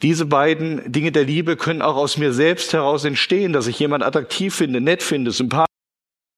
Diese 0.00 0.24
beiden 0.24 0.90
Dinge 0.90 1.12
der 1.12 1.24
Liebe 1.24 1.58
können 1.58 1.82
auch 1.82 1.96
aus 1.96 2.16
mir 2.16 2.32
selbst 2.32 2.72
heraus 2.72 3.04
entstehen, 3.04 3.52
dass 3.52 3.66
ich 3.66 3.78
jemand 3.78 4.02
attraktiv 4.02 4.54
finde, 4.54 4.80
nett 4.80 5.02
finde, 5.02 5.30
sympathisch, 5.30 5.69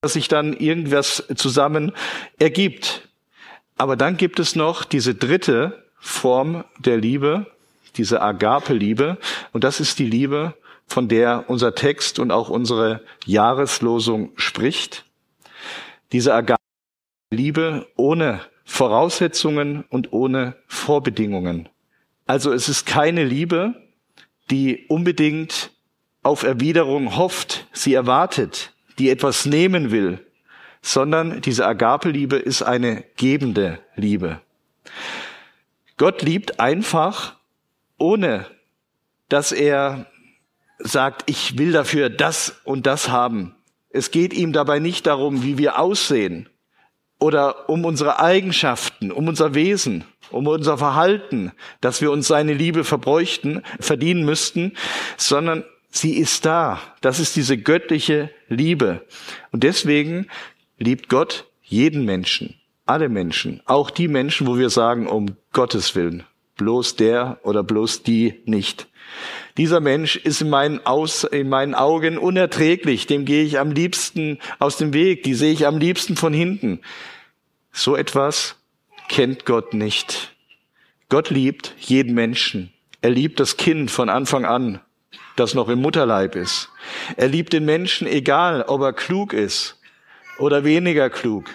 dass 0.03 0.15
sich 0.15 0.27
dann 0.27 0.53
irgendwas 0.53 1.25
zusammen 1.37 1.93
ergibt. 2.41 3.09
Aber 3.79 3.97
dann 3.97 4.17
gibt 4.17 4.41
es 4.41 4.57
noch 4.57 4.85
diese 4.85 5.15
dritte 5.15 5.85
Form 5.97 6.65
der 6.81 6.97
Liebe, 6.97 7.47
diese 7.97 8.21
Agape-Liebe. 8.21 9.17
Und 9.53 9.63
das 9.63 9.79
ist 9.79 10.01
die 10.01 10.07
Liebe, 10.07 10.55
von 10.89 11.07
der 11.07 11.45
unser 11.49 11.77
Text 11.77 12.19
und 12.19 12.33
auch 12.33 12.49
unsere 12.51 13.03
Jahreslosung 13.27 14.33
spricht. 14.35 15.05
Diese 16.11 16.35
Agape-Liebe 16.35 17.87
ohne 17.97 18.41
Voraussetzungen 18.65 19.85
und 19.89 20.13
ohne 20.13 20.57
Vorbedingungen. 20.67 21.69
Also 22.27 22.53
es 22.53 22.69
ist 22.69 22.87
keine 22.87 23.25
Liebe, 23.25 23.75
die 24.51 24.85
unbedingt 24.89 25.71
auf 26.25 26.43
Erwiderung 26.43 27.17
hofft, 27.17 27.69
sie 27.73 27.95
erwartet, 27.95 28.72
die 28.99 29.11
etwas 29.11 29.47
nehmen 29.47 29.91
will, 29.91 30.25
sondern 30.83 31.41
diese 31.41 31.67
Agape-Liebe 31.67 32.37
ist 32.37 32.63
eine 32.63 33.05
gebende 33.17 33.79
Liebe. 33.95 34.41
Gott 35.97 36.23
liebt 36.23 36.59
einfach, 36.59 37.37
ohne 37.99 38.47
dass 39.29 39.53
er 39.53 40.07
sagt, 40.79 41.31
ich 41.31 41.59
will 41.59 41.73
dafür 41.73 42.11
das 42.11 42.61
und 42.65 42.87
das 42.87 43.09
haben. 43.09 43.55
Es 43.91 44.11
geht 44.11 44.33
ihm 44.33 44.53
dabei 44.53 44.79
nicht 44.79 45.07
darum, 45.07 45.45
wie 45.45 45.59
wir 45.59 45.79
aussehen 45.79 46.49
oder 47.23 47.69
um 47.69 47.85
unsere 47.85 48.19
Eigenschaften, 48.19 49.13
um 49.13 49.29
unser 49.29 49.55
Wesen, 49.55 50.05
um 50.31 50.49
unser 50.49 50.77
Verhalten, 50.77 51.53
dass 51.81 52.01
wir 52.01 52.11
uns 52.11 52.27
seine 52.27 52.53
Liebe 52.53 52.83
verbräuchten, 52.83 53.63
verdienen 53.79 54.25
müssten, 54.25 54.73
sondern 55.17 55.65
sie 55.93 56.15
ist 56.17 56.45
da. 56.45 56.81
Das 57.01 57.21
ist 57.21 57.37
diese 57.37 57.57
göttliche 57.57 58.31
Liebe. 58.49 59.07
Und 59.53 59.63
deswegen 59.63 60.27
liebt 60.79 61.09
Gott 61.09 61.47
jeden 61.63 62.05
Menschen, 62.05 62.61
alle 62.87 63.09
Menschen, 63.09 63.63
auch 63.67 63.91
die 63.91 64.09
Menschen, 64.09 64.47
wo 64.47 64.59
wir 64.59 64.71
sagen, 64.71 65.07
um 65.07 65.37
Gottes 65.53 65.95
Willen, 65.95 66.25
bloß 66.57 66.97
der 66.97 67.39
oder 67.45 67.63
bloß 67.63 68.03
die 68.03 68.43
nicht. 68.45 68.89
Dieser 69.59 69.81
Mensch 69.81 70.17
ist 70.17 70.41
in 70.41 70.51
meinen, 70.51 70.85
Aus, 70.87 71.25
in 71.25 71.49
meinen 71.49 71.75
Augen 71.75 72.17
unerträglich, 72.19 73.07
dem 73.07 73.25
gehe 73.25 73.45
ich 73.45 73.59
am 73.59 73.71
liebsten 73.71 74.39
aus 74.59 74.79
dem 74.79 74.95
Weg, 74.95 75.23
die 75.23 75.35
sehe 75.35 75.53
ich 75.53 75.67
am 75.67 75.79
liebsten 75.79 76.17
von 76.17 76.33
hinten. 76.33 76.81
So 77.71 77.95
etwas 77.95 78.57
kennt 79.09 79.45
Gott 79.45 79.75
nicht. 79.75 80.35
Gott 81.11 81.29
liebt 81.29 81.75
jeden 81.79 82.15
Menschen. 82.15 82.73
Er 83.03 83.11
liebt 83.11 83.41
das 83.41 83.59
Kind 83.59 83.91
von 83.91 84.09
Anfang 84.09 84.47
an, 84.47 84.81
das 85.37 85.55
noch 85.55 85.69
im 85.69 85.81
Mutterleib 85.81 86.37
ist. 86.37 86.69
Er 87.17 87.29
liebt 87.29 87.53
den 87.53 87.65
Menschen, 87.65 88.07
egal 88.07 88.63
ob 88.63 88.83
er 88.83 88.93
klug 88.93 89.33
ist 89.33 89.79
oder 90.39 90.65
weniger 90.65 91.11
klug, 91.11 91.47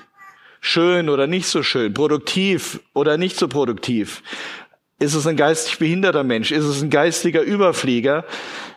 schön 0.61 1.09
oder 1.09 1.27
nicht 1.27 1.47
so 1.47 1.63
schön, 1.63 1.93
produktiv 1.93 2.79
oder 2.93 3.17
nicht 3.17 3.37
so 3.37 3.47
produktiv. 3.47 4.23
Ist 4.99 5.13
es 5.13 5.27
ein 5.27 5.37
geistig 5.37 5.77
behinderter 5.77 6.23
Mensch? 6.23 6.51
Ist 6.51 6.65
es 6.65 6.81
ein 6.81 6.89
geistiger 6.89 7.41
Überflieger? 7.43 8.25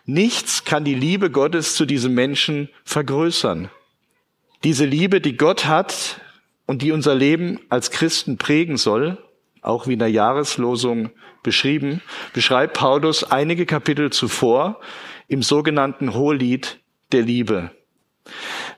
Nichts 0.04 0.64
kann 0.64 0.84
die 0.84 0.94
Liebe 0.94 1.30
Gottes 1.30 1.74
zu 1.74 1.86
diesem 1.86 2.14
Menschen 2.14 2.68
vergrößern. 2.84 3.70
Diese 4.62 4.84
Liebe, 4.84 5.22
die 5.22 5.36
Gott 5.36 5.64
hat 5.64 6.20
und 6.66 6.82
die 6.82 6.92
unser 6.92 7.14
Leben 7.14 7.60
als 7.70 7.90
Christen 7.90 8.36
prägen 8.36 8.76
soll, 8.76 9.16
auch 9.62 9.86
wie 9.86 9.94
in 9.94 9.98
der 9.98 10.10
Jahreslosung 10.10 11.10
beschrieben, 11.42 12.02
beschreibt 12.32 12.74
Paulus 12.74 13.24
einige 13.24 13.66
Kapitel 13.66 14.10
zuvor 14.10 14.80
im 15.28 15.42
sogenannten 15.42 16.14
Hohelied 16.14 16.80
der 17.12 17.22
Liebe. 17.22 17.70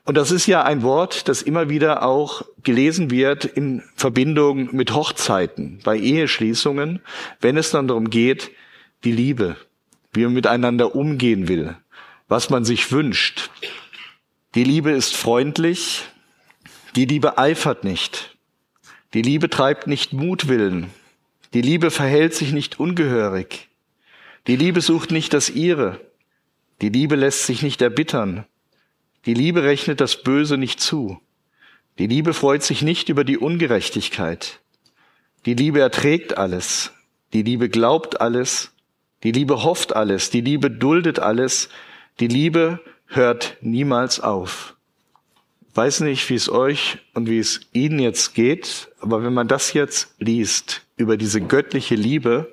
Und 0.04 0.16
das 0.16 0.30
ist 0.30 0.46
ja 0.46 0.62
ein 0.62 0.82
Wort, 0.82 1.28
das 1.28 1.42
immer 1.42 1.68
wieder 1.68 2.02
auch 2.02 2.42
gelesen 2.62 3.10
wird 3.10 3.44
in 3.44 3.82
Verbindung 3.94 4.74
mit 4.74 4.94
Hochzeiten, 4.94 5.80
bei 5.84 5.96
Eheschließungen, 5.96 7.00
wenn 7.40 7.56
es 7.56 7.70
dann 7.70 7.88
darum 7.88 8.10
geht, 8.10 8.50
die 9.04 9.12
Liebe, 9.12 9.56
wie 10.12 10.24
man 10.24 10.34
miteinander 10.34 10.94
umgehen 10.94 11.48
will, 11.48 11.76
was 12.28 12.50
man 12.50 12.64
sich 12.64 12.90
wünscht. 12.92 13.50
Die 14.54 14.64
Liebe 14.64 14.90
ist 14.90 15.16
freundlich, 15.16 16.02
die 16.96 17.06
Liebe 17.06 17.38
eifert 17.38 17.84
nicht, 17.84 18.36
die 19.14 19.22
Liebe 19.22 19.50
treibt 19.50 19.86
nicht 19.86 20.12
Mutwillen, 20.12 20.90
die 21.54 21.62
Liebe 21.62 21.90
verhält 21.90 22.34
sich 22.34 22.52
nicht 22.52 22.80
ungehörig, 22.80 23.68
die 24.46 24.56
Liebe 24.56 24.80
sucht 24.80 25.10
nicht 25.10 25.34
das 25.34 25.50
ihre, 25.50 26.00
die 26.80 26.88
Liebe 26.88 27.14
lässt 27.14 27.46
sich 27.46 27.62
nicht 27.62 27.80
erbittern, 27.82 28.44
die 29.26 29.34
Liebe 29.34 29.62
rechnet 29.62 30.00
das 30.00 30.22
Böse 30.22 30.56
nicht 30.56 30.80
zu. 30.80 31.20
Die 31.98 32.06
Liebe 32.06 32.34
freut 32.34 32.62
sich 32.62 32.82
nicht 32.82 33.08
über 33.08 33.22
die 33.22 33.38
Ungerechtigkeit. 33.38 34.60
Die 35.46 35.54
Liebe 35.54 35.80
erträgt 35.80 36.38
alles. 36.38 36.92
Die 37.32 37.42
Liebe 37.42 37.68
glaubt 37.68 38.20
alles. 38.20 38.72
Die 39.22 39.30
Liebe 39.30 39.62
hofft 39.62 39.94
alles. 39.94 40.30
Die 40.30 40.40
Liebe 40.40 40.70
duldet 40.70 41.18
alles. 41.18 41.68
Die 42.18 42.26
Liebe 42.26 42.80
hört 43.06 43.58
niemals 43.60 44.18
auf. 44.18 44.76
Ich 45.70 45.76
weiß 45.76 46.00
nicht, 46.00 46.28
wie 46.28 46.34
es 46.34 46.48
euch 46.48 46.98
und 47.14 47.28
wie 47.28 47.38
es 47.38 47.60
Ihnen 47.72 47.98
jetzt 47.98 48.34
geht, 48.34 48.90
aber 49.00 49.22
wenn 49.22 49.32
man 49.32 49.48
das 49.48 49.72
jetzt 49.72 50.14
liest 50.18 50.82
über 51.02 51.16
diese 51.16 51.40
göttliche 51.40 51.94
Liebe, 51.94 52.52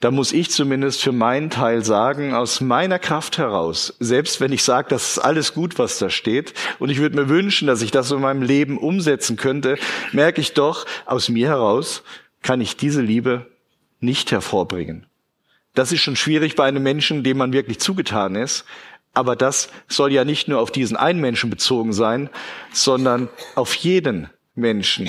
da 0.00 0.10
muss 0.10 0.32
ich 0.32 0.50
zumindest 0.50 1.00
für 1.00 1.12
meinen 1.12 1.48
Teil 1.48 1.84
sagen, 1.84 2.34
aus 2.34 2.60
meiner 2.60 2.98
Kraft 2.98 3.38
heraus, 3.38 3.94
selbst 4.00 4.40
wenn 4.40 4.52
ich 4.52 4.64
sage, 4.64 4.88
das 4.90 5.12
ist 5.12 5.18
alles 5.20 5.54
gut, 5.54 5.78
was 5.78 5.98
da 5.98 6.10
steht, 6.10 6.54
und 6.80 6.90
ich 6.90 6.98
würde 6.98 7.16
mir 7.16 7.28
wünschen, 7.28 7.68
dass 7.68 7.82
ich 7.82 7.92
das 7.92 8.10
in 8.10 8.20
meinem 8.20 8.42
Leben 8.42 8.78
umsetzen 8.78 9.36
könnte, 9.36 9.76
merke 10.10 10.40
ich 10.40 10.54
doch, 10.54 10.86
aus 11.06 11.28
mir 11.28 11.46
heraus 11.48 12.02
kann 12.42 12.60
ich 12.60 12.76
diese 12.76 13.00
Liebe 13.00 13.46
nicht 14.00 14.32
hervorbringen. 14.32 15.06
Das 15.74 15.92
ist 15.92 16.02
schon 16.02 16.16
schwierig 16.16 16.56
bei 16.56 16.64
einem 16.64 16.82
Menschen, 16.82 17.22
dem 17.22 17.38
man 17.38 17.52
wirklich 17.52 17.78
zugetan 17.78 18.34
ist. 18.34 18.64
Aber 19.14 19.36
das 19.36 19.68
soll 19.88 20.12
ja 20.12 20.24
nicht 20.24 20.48
nur 20.48 20.60
auf 20.60 20.70
diesen 20.70 20.96
einen 20.96 21.20
Menschen 21.20 21.50
bezogen 21.50 21.92
sein, 21.92 22.30
sondern 22.72 23.28
auf 23.54 23.74
jeden 23.74 24.28
Menschen. 24.54 25.08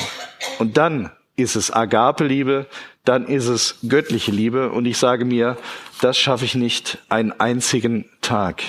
Und 0.60 0.78
dann 0.78 1.12
ist 1.36 1.56
es 1.56 1.72
Agape-Liebe, 1.72 2.68
dann 3.06 3.26
ist 3.26 3.48
es 3.48 3.80
göttliche 3.88 4.32
Liebe. 4.32 4.72
Und 4.72 4.86
ich 4.86 4.98
sage 4.98 5.26
mir, 5.26 5.58
das 6.02 6.18
schaffe 6.18 6.46
ich 6.46 6.56
nicht 6.56 7.00
einen 7.10 7.32
einzigen 7.32 8.10
Tag. 8.22 8.64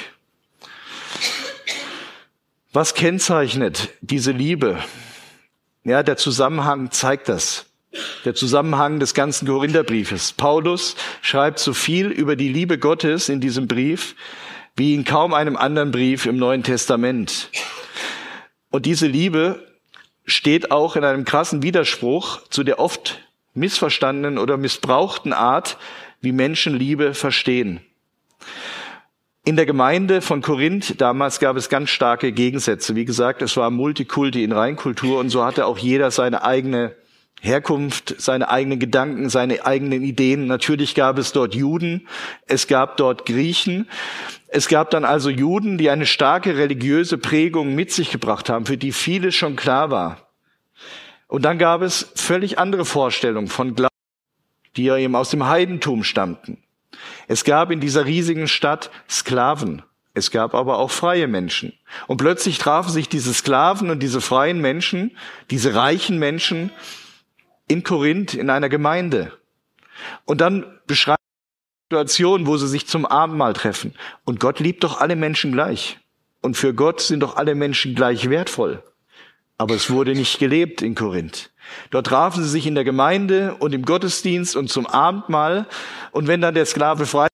Was 2.72 2.94
kennzeichnet 2.94 3.90
diese 4.00 4.32
Liebe? 4.32 4.78
Ja, 5.84 6.02
der 6.02 6.16
Zusammenhang 6.16 6.90
zeigt 6.90 7.28
das. 7.28 7.66
Der 8.24 8.34
Zusammenhang 8.34 8.98
des 8.98 9.14
ganzen 9.14 9.46
Korintherbriefes. 9.46 10.32
Paulus 10.32 10.96
schreibt 11.22 11.60
so 11.60 11.74
viel 11.74 12.08
über 12.08 12.34
die 12.34 12.48
Liebe 12.48 12.78
Gottes 12.78 13.28
in 13.28 13.40
diesem 13.40 13.68
Brief 13.68 14.16
wie 14.76 14.94
in 14.94 15.04
kaum 15.04 15.34
einem 15.34 15.56
anderen 15.56 15.92
Brief 15.92 16.26
im 16.26 16.36
Neuen 16.36 16.64
Testament. 16.64 17.50
Und 18.70 18.86
diese 18.86 19.06
Liebe 19.06 19.64
steht 20.24 20.70
auch 20.70 20.96
in 20.96 21.04
einem 21.04 21.24
krassen 21.24 21.62
Widerspruch 21.62 22.42
zu 22.48 22.64
der 22.64 22.78
oft 22.78 23.20
missverstandenen 23.54 24.38
oder 24.38 24.56
missbrauchten 24.56 25.32
Art, 25.32 25.78
wie 26.20 26.32
Menschen 26.32 26.74
Liebe 26.74 27.14
verstehen. 27.14 27.80
In 29.44 29.56
der 29.56 29.66
Gemeinde 29.66 30.22
von 30.22 30.40
Korinth 30.40 31.00
damals 31.00 31.38
gab 31.38 31.56
es 31.56 31.68
ganz 31.68 31.90
starke 31.90 32.32
Gegensätze. 32.32 32.96
Wie 32.96 33.04
gesagt, 33.04 33.42
es 33.42 33.56
war 33.58 33.70
Multikulti 33.70 34.42
in 34.42 34.52
Reinkultur 34.52 35.18
und 35.18 35.28
so 35.28 35.44
hatte 35.44 35.66
auch 35.66 35.76
jeder 35.76 36.10
seine 36.10 36.42
eigene 36.44 36.96
Herkunft, 37.44 38.14
seine 38.18 38.48
eigenen 38.48 38.78
Gedanken, 38.78 39.28
seine 39.28 39.66
eigenen 39.66 40.02
Ideen. 40.02 40.46
Natürlich 40.46 40.94
gab 40.94 41.18
es 41.18 41.32
dort 41.32 41.54
Juden, 41.54 42.08
es 42.46 42.66
gab 42.66 42.96
dort 42.96 43.26
Griechen. 43.26 43.86
Es 44.48 44.68
gab 44.68 44.90
dann 44.90 45.04
also 45.04 45.28
Juden, 45.28 45.76
die 45.76 45.90
eine 45.90 46.06
starke 46.06 46.56
religiöse 46.56 47.18
Prägung 47.18 47.74
mit 47.74 47.92
sich 47.92 48.10
gebracht 48.10 48.48
haben, 48.48 48.64
für 48.64 48.78
die 48.78 48.92
vieles 48.92 49.34
schon 49.34 49.56
klar 49.56 49.90
war. 49.90 50.28
Und 51.28 51.44
dann 51.44 51.58
gab 51.58 51.82
es 51.82 52.12
völlig 52.14 52.58
andere 52.58 52.86
Vorstellungen 52.86 53.48
von 53.48 53.74
Glauben, 53.74 53.90
die 54.76 54.84
ja 54.84 54.96
eben 54.96 55.14
aus 55.14 55.28
dem 55.28 55.46
Heidentum 55.46 56.02
stammten. 56.02 56.62
Es 57.28 57.44
gab 57.44 57.70
in 57.70 57.80
dieser 57.80 58.06
riesigen 58.06 58.48
Stadt 58.48 58.90
Sklaven. 59.10 59.82
Es 60.14 60.30
gab 60.30 60.54
aber 60.54 60.78
auch 60.78 60.92
freie 60.92 61.26
Menschen. 61.26 61.74
Und 62.06 62.18
plötzlich 62.18 62.56
trafen 62.56 62.90
sich 62.90 63.08
diese 63.08 63.34
Sklaven 63.34 63.90
und 63.90 63.98
diese 64.02 64.20
freien 64.20 64.60
Menschen, 64.60 65.10
diese 65.50 65.74
reichen 65.74 66.18
Menschen 66.18 66.70
in 67.68 67.82
Korinth 67.82 68.34
in 68.34 68.50
einer 68.50 68.68
Gemeinde. 68.68 69.32
Und 70.24 70.40
dann 70.40 70.80
beschreibt 70.86 71.20
Situation, 71.90 72.46
wo 72.46 72.56
sie 72.56 72.66
sich 72.66 72.86
zum 72.86 73.06
Abendmahl 73.06 73.52
treffen. 73.52 73.94
Und 74.24 74.40
Gott 74.40 74.58
liebt 74.58 74.84
doch 74.84 75.00
alle 75.00 75.16
Menschen 75.16 75.52
gleich. 75.52 75.98
Und 76.40 76.56
für 76.56 76.74
Gott 76.74 77.00
sind 77.00 77.20
doch 77.20 77.36
alle 77.36 77.54
Menschen 77.54 77.94
gleich 77.94 78.28
wertvoll. 78.28 78.82
Aber 79.58 79.74
es 79.74 79.90
wurde 79.90 80.14
nicht 80.14 80.38
gelebt 80.38 80.82
in 80.82 80.94
Korinth. 80.94 81.52
Dort 81.90 82.08
trafen 82.08 82.42
sie 82.42 82.48
sich 82.48 82.66
in 82.66 82.74
der 82.74 82.84
Gemeinde 82.84 83.54
und 83.54 83.72
im 83.72 83.84
Gottesdienst 83.84 84.56
und 84.56 84.68
zum 84.68 84.86
Abendmahl. 84.86 85.66
Und 86.10 86.26
wenn 86.26 86.40
dann 86.40 86.54
der 86.54 86.66
Sklave 86.66 87.06
frei 87.06 87.28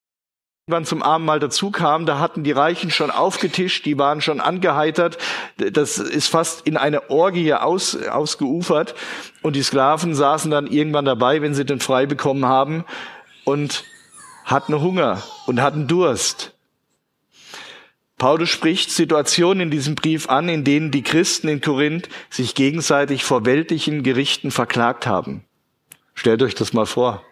irgendwann 0.71 0.85
zum 0.85 1.03
Abendmahl 1.03 1.41
dazu 1.41 1.73
kam, 1.73 2.07
da 2.07 2.21
hatten 2.21 2.45
die 2.45 2.53
Reichen 2.53 2.93
schon 2.93 3.11
aufgetischt, 3.11 3.85
die 3.87 3.99
waren 3.99 4.21
schon 4.21 4.41
angeheitert. 4.41 5.19
Das 5.57 5.99
ist 5.99 6.29
fast 6.29 6.65
in 6.65 6.77
eine 6.77 7.11
Orgie 7.11 7.53
aus, 7.55 7.97
ausgeufert. 7.97 8.95
Und 9.43 9.57
die 9.57 9.65
Sklaven 9.65 10.15
saßen 10.15 10.49
dann 10.49 10.69
irgendwann 10.69 11.05
dabei, 11.05 11.43
wenn 11.43 11.55
sie 11.55 11.65
den 11.65 11.81
frei 11.81 12.07
bekommen 12.07 12.45
haben 12.45 12.85
und 13.45 13.83
hatten 14.45 14.81
Hunger 14.81 15.21
und 15.47 15.61
hatten 15.61 15.89
Durst. 15.89 16.55
Paulus 18.17 18.51
spricht 18.51 18.93
Situationen 18.93 19.63
in 19.63 19.71
diesem 19.73 19.97
Brief 19.97 20.29
an, 20.29 20.49
in 20.49 20.63
denen 20.63 20.93
die 20.93 21.03
Christen 21.03 21.49
in 21.49 21.61
Korinth 21.61 22.09
sich 22.29 22.55
gegenseitig 22.55 23.25
vor 23.25 23.45
weltlichen 23.45 24.05
Gerichten 24.05 24.53
verklagt 24.53 25.09
haben. 25.09 25.43
Stellt 26.15 26.43
euch 26.43 26.55
das 26.55 26.73
mal 26.73 26.87
vor. 26.87 27.25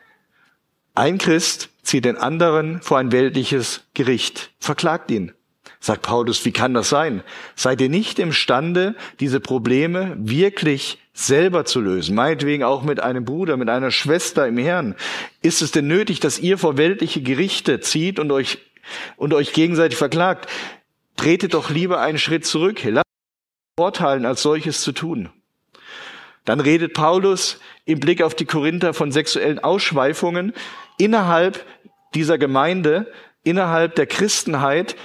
Ein 0.96 1.18
Christ 1.18 1.68
zieht 1.88 2.04
den 2.04 2.18
anderen 2.18 2.82
vor 2.82 2.98
ein 2.98 3.12
weltliches 3.12 3.84
Gericht, 3.94 4.50
verklagt 4.60 5.10
ihn. 5.10 5.32
Sagt 5.80 6.02
Paulus, 6.02 6.44
wie 6.44 6.52
kann 6.52 6.74
das 6.74 6.90
sein? 6.90 7.22
Seid 7.54 7.80
ihr 7.80 7.88
nicht 7.88 8.18
imstande, 8.18 8.94
diese 9.20 9.40
Probleme 9.40 10.14
wirklich 10.18 10.98
selber 11.14 11.64
zu 11.64 11.80
lösen? 11.80 12.14
Meinetwegen 12.14 12.62
auch 12.62 12.82
mit 12.82 13.00
einem 13.00 13.24
Bruder, 13.24 13.56
mit 13.56 13.70
einer 13.70 13.90
Schwester 13.90 14.46
im 14.46 14.58
Herrn. 14.58 14.96
Ist 15.40 15.62
es 15.62 15.70
denn 15.70 15.86
nötig, 15.86 16.20
dass 16.20 16.38
ihr 16.38 16.58
vor 16.58 16.76
weltliche 16.76 17.22
Gerichte 17.22 17.80
zieht 17.80 18.18
und 18.18 18.32
euch, 18.32 18.58
und 19.16 19.32
euch 19.32 19.54
gegenseitig 19.54 19.96
verklagt? 19.96 20.46
Tretet 21.16 21.54
doch 21.54 21.70
lieber 21.70 22.00
einen 22.00 22.18
Schritt 22.18 22.44
zurück. 22.44 22.82
Lasst 22.84 23.06
Vorteilen 23.78 24.26
als 24.26 24.42
solches 24.42 24.82
zu 24.82 24.92
tun. 24.92 25.30
Dann 26.48 26.60
redet 26.60 26.94
Paulus 26.94 27.60
im 27.84 28.00
Blick 28.00 28.22
auf 28.22 28.34
die 28.34 28.46
Korinther 28.46 28.94
von 28.94 29.12
sexuellen 29.12 29.58
Ausschweifungen 29.58 30.54
innerhalb 30.96 31.62
dieser 32.14 32.38
Gemeinde, 32.38 33.12
innerhalb 33.44 33.96
der 33.96 34.06
Christenheit, 34.06 34.96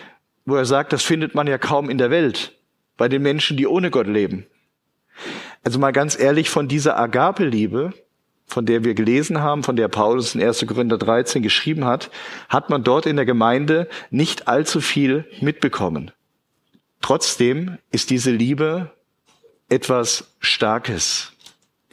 wo 0.46 0.56
er 0.56 0.64
sagt, 0.64 0.94
das 0.94 1.04
findet 1.04 1.36
man 1.36 1.46
ja 1.48 1.58
kaum 1.58 1.90
in 1.90 1.98
der 1.98 2.10
Welt, 2.10 2.58
bei 2.96 3.10
den 3.10 3.24
Menschen, 3.24 3.58
die 3.58 3.68
ohne 3.68 3.92
Gott 3.92 4.08
leben. 4.08 4.46
Also 5.66 5.80
mal 5.80 5.92
ganz 5.92 6.18
ehrlich, 6.18 6.50
von 6.50 6.70
dieser 6.70 6.98
Agape-Liebe, 6.98 7.92
von 8.46 8.66
der 8.66 8.86
wir 8.86 8.94
gelesen 8.94 9.42
haben, 9.42 9.64
von 9.64 9.76
der 9.76 9.90
Paulus 9.90 10.36
in 10.36 10.42
1. 10.42 10.66
Korinther 10.66 10.98
13 10.98 11.44
geschrieben 11.44 11.84
hat, 11.84 12.10
hat 12.48 12.70
man 12.70 12.86
dort 12.86 13.06
in 13.06 13.18
der 13.18 13.26
Gemeinde 13.26 13.90
nicht 14.12 14.48
allzu 14.48 14.80
viel 14.80 15.26
mitbekommen. 15.42 16.12
Trotzdem 17.02 17.80
ist 17.92 18.12
diese 18.12 18.32
Liebe 18.32 18.94
etwas 19.68 20.36
Starkes. 20.40 21.33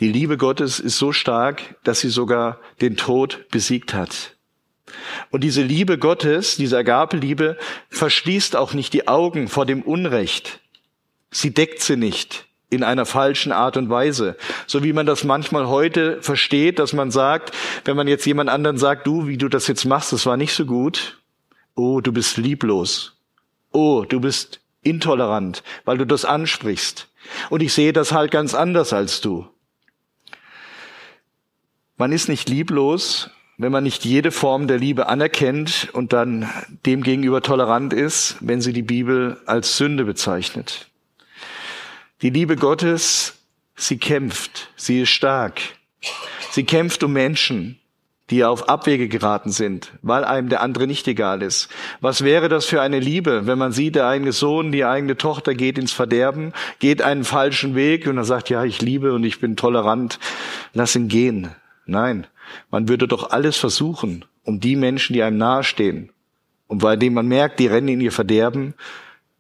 Die 0.01 0.11
Liebe 0.11 0.39
Gottes 0.39 0.81
ist 0.81 0.97
so 0.97 1.13
stark, 1.13 1.77
dass 1.85 2.01
sie 2.01 2.09
sogar 2.09 2.59
den 2.81 2.97
Tod 2.97 3.47
besiegt 3.51 3.93
hat. 3.93 4.37
Und 5.31 5.45
diese 5.45 5.63
Liebe 5.63 5.99
Gottes, 5.99 6.57
diese 6.57 6.79
Agape-Liebe, 6.79 7.59
verschließt 7.91 8.57
auch 8.57 8.73
nicht 8.73 8.93
die 8.95 9.09
Augen 9.09 9.49
vor 9.49 9.67
dem 9.67 9.83
Unrecht. 9.83 10.61
Sie 11.31 11.53
deckt 11.53 11.83
sie 11.83 11.97
nicht 11.97 12.47
in 12.71 12.83
einer 12.83 13.05
falschen 13.05 13.53
Art 13.53 13.77
und 13.77 13.91
Weise. 13.91 14.37
So 14.67 14.83
wie 14.83 14.93
man 14.93 15.05
das 15.05 15.25
manchmal 15.25 15.69
heute 15.69 16.23
versteht, 16.23 16.79
dass 16.79 16.93
man 16.93 17.11
sagt, 17.11 17.53
wenn 17.85 17.97
man 17.97 18.09
jetzt 18.09 18.25
jemand 18.25 18.49
anderen 18.49 18.79
sagt, 18.79 19.07
du, 19.07 19.27
wie 19.27 19.37
du 19.37 19.49
das 19.49 19.67
jetzt 19.67 19.85
machst, 19.85 20.13
das 20.13 20.25
war 20.25 20.37
nicht 20.37 20.55
so 20.55 20.65
gut. 20.65 21.21
Oh, 21.75 22.01
du 22.01 22.13
bist 22.13 22.37
lieblos. 22.37 23.17
Oh, 23.73 24.05
du 24.09 24.21
bist 24.21 24.61
intolerant, 24.83 25.63
weil 25.85 25.99
du 25.99 26.07
das 26.07 26.25
ansprichst. 26.25 27.09
Und 27.51 27.63
ich 27.63 27.73
sehe 27.73 27.93
das 27.93 28.13
halt 28.13 28.31
ganz 28.31 28.55
anders 28.55 28.93
als 28.93 29.21
du. 29.21 29.47
Man 32.01 32.13
ist 32.13 32.31
nicht 32.31 32.49
lieblos, 32.49 33.29
wenn 33.59 33.71
man 33.73 33.85
nicht 33.85 34.07
jede 34.07 34.31
Form 34.31 34.67
der 34.67 34.79
Liebe 34.79 35.09
anerkennt 35.09 35.89
und 35.93 36.15
dann 36.15 36.49
dem 36.87 37.03
gegenüber 37.03 37.43
tolerant 37.43 37.93
ist, 37.93 38.39
wenn 38.41 38.63
sie 38.63 38.73
die 38.73 38.81
Bibel 38.81 39.37
als 39.45 39.77
Sünde 39.77 40.07
bezeichnet. 40.07 40.89
Die 42.23 42.31
Liebe 42.31 42.57
Gottes, 42.57 43.35
sie 43.77 43.99
kämpft, 43.99 44.71
sie 44.77 45.03
ist 45.03 45.11
stark. 45.11 45.61
Sie 46.51 46.65
kämpft 46.65 47.05
um 47.05 47.13
Menschen, 47.13 47.79
die 48.31 48.47
auf 48.47 48.71
Abwege 48.71 49.07
geraten 49.07 49.51
sind, 49.51 49.93
weil 50.01 50.25
einem 50.25 50.49
der 50.49 50.63
andere 50.63 50.87
nicht 50.87 51.07
egal 51.07 51.43
ist. 51.43 51.69
Was 52.01 52.25
wäre 52.25 52.49
das 52.49 52.65
für 52.65 52.81
eine 52.81 52.99
Liebe, 52.99 53.47
wenn 53.47 53.59
man 53.59 53.73
sieht, 53.73 53.97
der 53.97 54.09
eigene 54.09 54.33
Sohn, 54.33 54.73
die 54.73 54.87
eigene 54.87 55.19
Tochter 55.19 55.55
geht 55.55 55.77
ins 55.77 55.93
Verderben, 55.93 56.55
geht 56.79 57.03
einen 57.03 57.25
falschen 57.25 57.75
Weg 57.75 58.07
und 58.07 58.17
er 58.17 58.25
sagt, 58.25 58.49
ja, 58.49 58.65
ich 58.65 58.81
liebe 58.81 59.13
und 59.13 59.23
ich 59.23 59.39
bin 59.39 59.55
tolerant, 59.55 60.19
lass 60.73 60.97
ihn 60.97 61.09
gehen. 61.09 61.51
Nein, 61.91 62.29
man 62.71 62.89
würde 62.89 63.09
doch 63.09 63.31
alles 63.31 63.57
versuchen, 63.57 64.25
um 64.45 64.61
die 64.61 64.77
Menschen, 64.77 65.13
die 65.13 65.25
einem 65.25 65.39
nahestehen 65.39 66.11
und 66.69 66.79
bei 66.79 66.95
denen 66.95 67.17
man 67.17 67.27
merkt, 67.27 67.59
die 67.59 67.67
rennen 67.67 67.89
in 67.89 68.01
ihr 68.01 68.13
Verderben, 68.13 68.75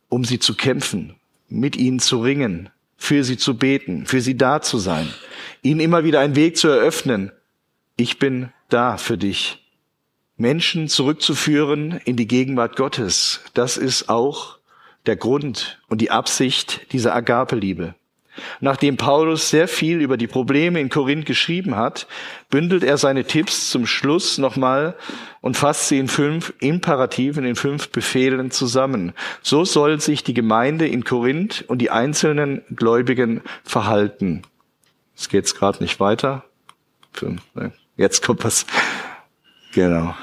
um 0.08 0.24
sie 0.24 0.40
zu 0.40 0.56
kämpfen, 0.56 1.14
mit 1.48 1.76
ihnen 1.76 2.00
zu 2.00 2.20
ringen, 2.20 2.68
für 2.96 3.22
sie 3.22 3.36
zu 3.36 3.56
beten, 3.56 4.04
für 4.04 4.20
sie 4.20 4.36
da 4.36 4.60
zu 4.62 4.78
sein, 4.78 5.08
ihnen 5.62 5.78
immer 5.78 6.02
wieder 6.02 6.18
einen 6.18 6.34
Weg 6.34 6.56
zu 6.56 6.66
eröffnen. 6.66 7.30
Ich 7.96 8.18
bin 8.18 8.48
da 8.68 8.96
für 8.96 9.16
dich. 9.16 9.64
Menschen 10.36 10.88
zurückzuführen 10.88 12.00
in 12.04 12.16
die 12.16 12.26
Gegenwart 12.26 12.74
Gottes, 12.74 13.42
das 13.54 13.76
ist 13.76 14.08
auch 14.08 14.58
der 15.06 15.14
Grund 15.14 15.80
und 15.86 16.00
die 16.00 16.10
Absicht 16.10 16.92
dieser 16.92 17.14
Agape-Liebe. 17.14 17.94
Nachdem 18.60 18.96
Paulus 18.96 19.50
sehr 19.50 19.68
viel 19.68 20.00
über 20.00 20.16
die 20.16 20.26
Probleme 20.26 20.80
in 20.80 20.88
Korinth 20.88 21.26
geschrieben 21.26 21.76
hat, 21.76 22.06
bündelt 22.48 22.84
er 22.84 22.96
seine 22.96 23.24
Tipps 23.24 23.70
zum 23.70 23.86
Schluss 23.86 24.38
nochmal 24.38 24.96
und 25.40 25.56
fasst 25.56 25.88
sie 25.88 25.98
in 25.98 26.08
fünf 26.08 26.52
Imperativen, 26.60 27.44
in 27.44 27.56
fünf 27.56 27.90
Befehlen 27.90 28.50
zusammen. 28.50 29.12
So 29.42 29.64
soll 29.64 30.00
sich 30.00 30.22
die 30.24 30.34
Gemeinde 30.34 30.86
in 30.86 31.04
Korinth 31.04 31.64
und 31.66 31.78
die 31.78 31.90
einzelnen 31.90 32.62
Gläubigen 32.74 33.42
verhalten. 33.64 34.42
Jetzt 35.14 35.30
geht's 35.30 35.54
gerade 35.54 35.82
nicht 35.82 36.00
weiter. 36.00 36.44
Ne? 37.54 37.72
Jetzt 37.96 38.24
kommt 38.24 38.44
was. 38.44 38.66
Genau. 39.72 40.14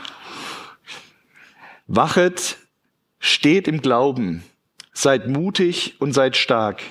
Wachet, 1.87 2.57
steht 3.19 3.67
im 3.67 3.81
Glauben, 3.81 4.43
seid 4.93 5.27
mutig 5.27 5.95
und 5.99 6.13
seid 6.13 6.35
stark. 6.35 6.81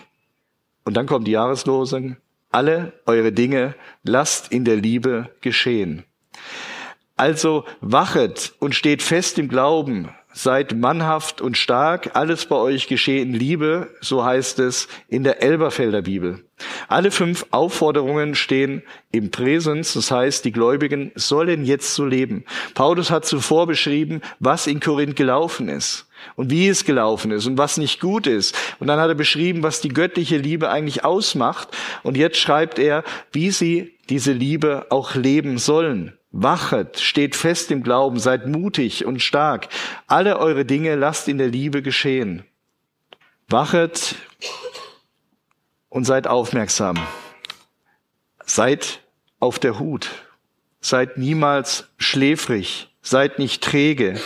Und 0.87 0.95
dann 0.97 1.07
kommt 1.07 1.27
die 1.27 1.33
Jahreslosung. 1.33 2.17
Alle 2.53 2.93
eure 3.07 3.33
Dinge 3.33 3.75
lasst 4.05 4.53
in 4.53 4.65
der 4.65 4.77
Liebe 4.77 5.31
geschehen. 5.41 6.05
Also 7.17 7.65
wachet 7.81 8.55
und 8.61 8.75
steht 8.75 9.03
fest 9.03 9.37
im 9.39 9.49
Glauben, 9.49 10.11
seid 10.37 10.77
mannhaft 10.77 11.41
und 11.41 11.57
stark, 11.57 12.11
alles 12.13 12.45
bei 12.45 12.57
euch 12.57 12.89
geschehe 12.89 13.23
in 13.23 13.33
Liebe, 13.33 13.89
so 14.03 14.23
heißt 14.23 14.59
es 14.59 14.87
in 15.09 15.25
der 15.25 15.43
Elberfelder 15.43 16.03
Bibel. 16.03 16.45
Alle 16.89 17.11
fünf 17.11 17.47
Aufforderungen 17.53 18.35
stehen 18.35 18.83
im 19.13 19.31
Präsens, 19.31 19.95
das 19.95 20.11
heißt, 20.11 20.45
die 20.45 20.53
Gläubigen 20.53 21.11
sollen 21.15 21.65
jetzt 21.65 21.95
so 21.95 22.05
leben. 22.05 22.45
Paulus 22.75 23.11
hat 23.11 23.25
zuvor 23.25 23.67
beschrieben, 23.67 24.21
was 24.39 24.67
in 24.67 24.81
Korinth 24.81 25.17
gelaufen 25.17 25.71
ist 25.71 26.07
und 26.35 26.51
wie 26.51 26.69
es 26.69 26.85
gelaufen 26.85 27.31
ist 27.31 27.47
und 27.47 27.57
was 27.57 27.79
nicht 27.79 27.99
gut 27.99 28.27
ist. 28.27 28.55
Und 28.79 28.89
dann 28.89 29.01
hat 29.01 29.09
er 29.09 29.15
beschrieben, 29.15 29.63
was 29.63 29.81
die 29.81 29.89
göttliche 29.89 30.37
Liebe 30.37 30.69
eigentlich 30.69 31.03
ausmacht. 31.03 31.69
Und 32.03 32.17
jetzt 32.17 32.37
schreibt 32.37 32.79
er, 32.79 33.05
wie 33.33 33.51
sie 33.51 33.95
diese 34.11 34.33
Liebe 34.33 34.87
auch 34.91 35.15
leben 35.15 35.57
sollen. 35.57 36.13
Wachet, 36.43 37.01
steht 37.01 37.35
fest 37.35 37.71
im 37.71 37.83
Glauben, 37.83 38.19
seid 38.19 38.47
mutig 38.47 39.07
und 39.07 39.23
stark. 39.23 39.69
Alle 40.07 40.39
eure 40.39 40.67
Dinge 40.67 40.95
lasst 40.95 41.29
in 41.29 41.39
der 41.39 41.49
Liebe 41.49 41.81
geschehen. 41.81 42.45
Wachet 43.49 44.17
und 45.89 46.05
seid 46.05 46.27
aufmerksam. 46.27 46.99
Seid 48.45 49.01
auf 49.41 49.59
der 49.59 49.79
Hut. 49.79 50.11
Seid 50.81 51.17
niemals 51.17 51.89
schläfrig. 51.97 52.95
Seid 53.01 53.39
nicht 53.39 53.65
träge. 53.65 54.21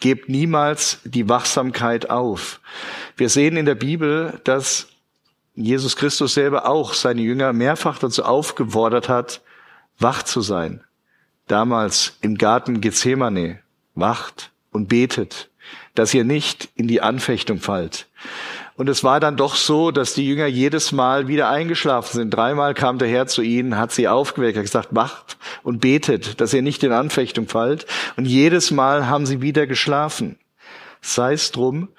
Gebt 0.00 0.28
niemals 0.28 0.98
die 1.04 1.28
Wachsamkeit 1.28 2.10
auf. 2.10 2.60
Wir 3.16 3.28
sehen 3.28 3.56
in 3.56 3.66
der 3.66 3.76
Bibel, 3.76 4.40
dass 4.42 4.88
Jesus 5.54 5.94
Christus 5.94 6.34
selber 6.34 6.66
auch 6.66 6.92
seine 6.94 7.20
Jünger 7.20 7.52
mehrfach 7.52 7.98
dazu 7.98 8.24
aufgefordert 8.24 9.08
hat, 9.08 9.42
wach 9.98 10.24
zu 10.24 10.40
sein 10.40 10.82
damals 11.52 12.16
im 12.22 12.38
Garten 12.38 12.80
Gethsemane, 12.80 13.58
wacht 13.94 14.50
und 14.70 14.88
betet, 14.88 15.50
dass 15.94 16.14
ihr 16.14 16.24
nicht 16.24 16.70
in 16.76 16.88
die 16.88 17.02
Anfechtung 17.02 17.60
fallt. 17.60 18.06
Und 18.74 18.88
es 18.88 19.04
war 19.04 19.20
dann 19.20 19.36
doch 19.36 19.54
so, 19.54 19.90
dass 19.90 20.14
die 20.14 20.26
Jünger 20.26 20.46
jedes 20.46 20.92
Mal 20.92 21.28
wieder 21.28 21.50
eingeschlafen 21.50 22.14
sind. 22.14 22.30
Dreimal 22.30 22.72
kam 22.72 22.98
der 22.98 23.08
Herr 23.08 23.26
zu 23.26 23.42
ihnen, 23.42 23.76
hat 23.76 23.92
sie 23.92 24.08
aufgeweckt, 24.08 24.56
hat 24.56 24.64
gesagt, 24.64 24.88
wacht 24.92 25.36
und 25.62 25.80
betet, 25.82 26.40
dass 26.40 26.54
ihr 26.54 26.62
nicht 26.62 26.82
in 26.84 26.92
Anfechtung 26.92 27.46
fallt. 27.48 27.84
Und 28.16 28.24
jedes 28.24 28.70
Mal 28.70 29.08
haben 29.08 29.26
sie 29.26 29.42
wieder 29.42 29.66
geschlafen. 29.66 30.38
Sei 31.02 31.34
es 31.34 31.52
drum, 31.52 31.90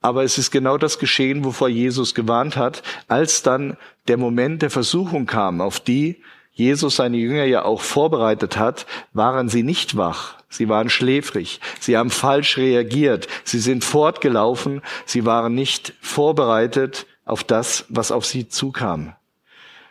aber 0.00 0.24
es 0.24 0.38
ist 0.38 0.50
genau 0.50 0.78
das 0.78 0.98
geschehen, 0.98 1.44
wovor 1.44 1.68
Jesus 1.68 2.14
gewarnt 2.14 2.56
hat, 2.56 2.82
als 3.08 3.42
dann 3.42 3.76
der 4.08 4.16
Moment 4.16 4.62
der 4.62 4.70
Versuchung 4.70 5.26
kam, 5.26 5.60
auf 5.60 5.80
die 5.80 6.22
Jesus 6.54 6.96
seine 6.96 7.16
Jünger 7.16 7.44
ja 7.44 7.64
auch 7.64 7.80
vorbereitet 7.80 8.58
hat, 8.58 8.86
waren 9.14 9.48
sie 9.48 9.62
nicht 9.62 9.96
wach. 9.96 10.36
Sie 10.50 10.68
waren 10.68 10.90
schläfrig. 10.90 11.60
Sie 11.80 11.96
haben 11.96 12.10
falsch 12.10 12.58
reagiert. 12.58 13.26
Sie 13.42 13.58
sind 13.58 13.84
fortgelaufen. 13.84 14.82
Sie 15.06 15.24
waren 15.24 15.54
nicht 15.54 15.94
vorbereitet 16.02 17.06
auf 17.24 17.42
das, 17.42 17.86
was 17.88 18.12
auf 18.12 18.26
sie 18.26 18.48
zukam. 18.48 19.14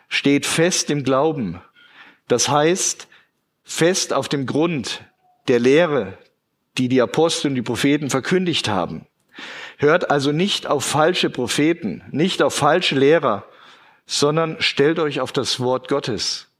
Steht 0.08 0.46
fest 0.46 0.88
im 0.90 1.02
Glauben. 1.02 1.60
Das 2.28 2.48
heißt, 2.48 3.08
fest 3.64 4.12
auf 4.12 4.28
dem 4.28 4.46
Grund 4.46 5.02
der 5.48 5.58
Lehre, 5.58 6.16
die 6.78 6.88
die 6.88 7.02
Apostel 7.02 7.48
und 7.48 7.56
die 7.56 7.62
Propheten 7.62 8.08
verkündigt 8.08 8.68
haben. 8.68 9.06
Hört 9.78 10.12
also 10.12 10.30
nicht 10.30 10.68
auf 10.68 10.84
falsche 10.84 11.28
Propheten, 11.28 12.04
nicht 12.12 12.40
auf 12.40 12.54
falsche 12.54 12.94
Lehrer, 12.94 13.44
sondern 14.06 14.58
stellt 14.60 15.00
euch 15.00 15.20
auf 15.20 15.32
das 15.32 15.58
Wort 15.58 15.88
Gottes 15.88 16.51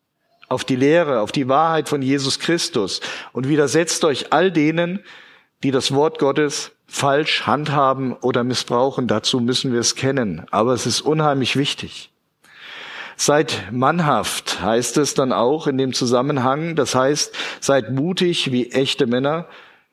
auf 0.52 0.64
die 0.64 0.76
Lehre, 0.76 1.20
auf 1.20 1.32
die 1.32 1.48
Wahrheit 1.48 1.88
von 1.88 2.02
Jesus 2.02 2.38
Christus 2.38 3.00
und 3.32 3.48
widersetzt 3.48 4.04
euch 4.04 4.32
all 4.32 4.52
denen, 4.52 5.00
die 5.62 5.70
das 5.70 5.94
Wort 5.94 6.18
Gottes 6.18 6.72
falsch 6.86 7.46
handhaben 7.46 8.12
oder 8.12 8.44
missbrauchen. 8.44 9.06
Dazu 9.08 9.40
müssen 9.40 9.72
wir 9.72 9.80
es 9.80 9.94
kennen. 9.94 10.46
Aber 10.50 10.74
es 10.74 10.86
ist 10.86 11.00
unheimlich 11.00 11.56
wichtig. 11.56 12.10
Seid 13.16 13.68
mannhaft, 13.70 14.60
heißt 14.60 14.96
es 14.98 15.14
dann 15.14 15.32
auch 15.32 15.66
in 15.66 15.78
dem 15.78 15.92
Zusammenhang. 15.92 16.76
Das 16.76 16.94
heißt, 16.94 17.34
seid 17.60 17.92
mutig 17.92 18.52
wie 18.52 18.72
echte 18.72 19.06
Männer. 19.06 19.46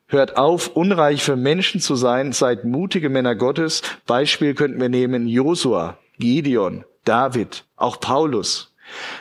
Hört 0.08 0.36
auf, 0.36 0.68
unreich 0.68 1.22
für 1.22 1.36
Menschen 1.36 1.80
zu 1.80 1.94
sein. 1.94 2.32
Seid 2.32 2.64
mutige 2.64 3.08
Männer 3.08 3.36
Gottes. 3.36 3.82
Beispiel 4.06 4.54
könnten 4.54 4.80
wir 4.80 4.88
nehmen 4.88 5.26
Josua, 5.26 5.98
Gideon, 6.18 6.84
David, 7.04 7.64
auch 7.76 8.00
Paulus. 8.00 8.69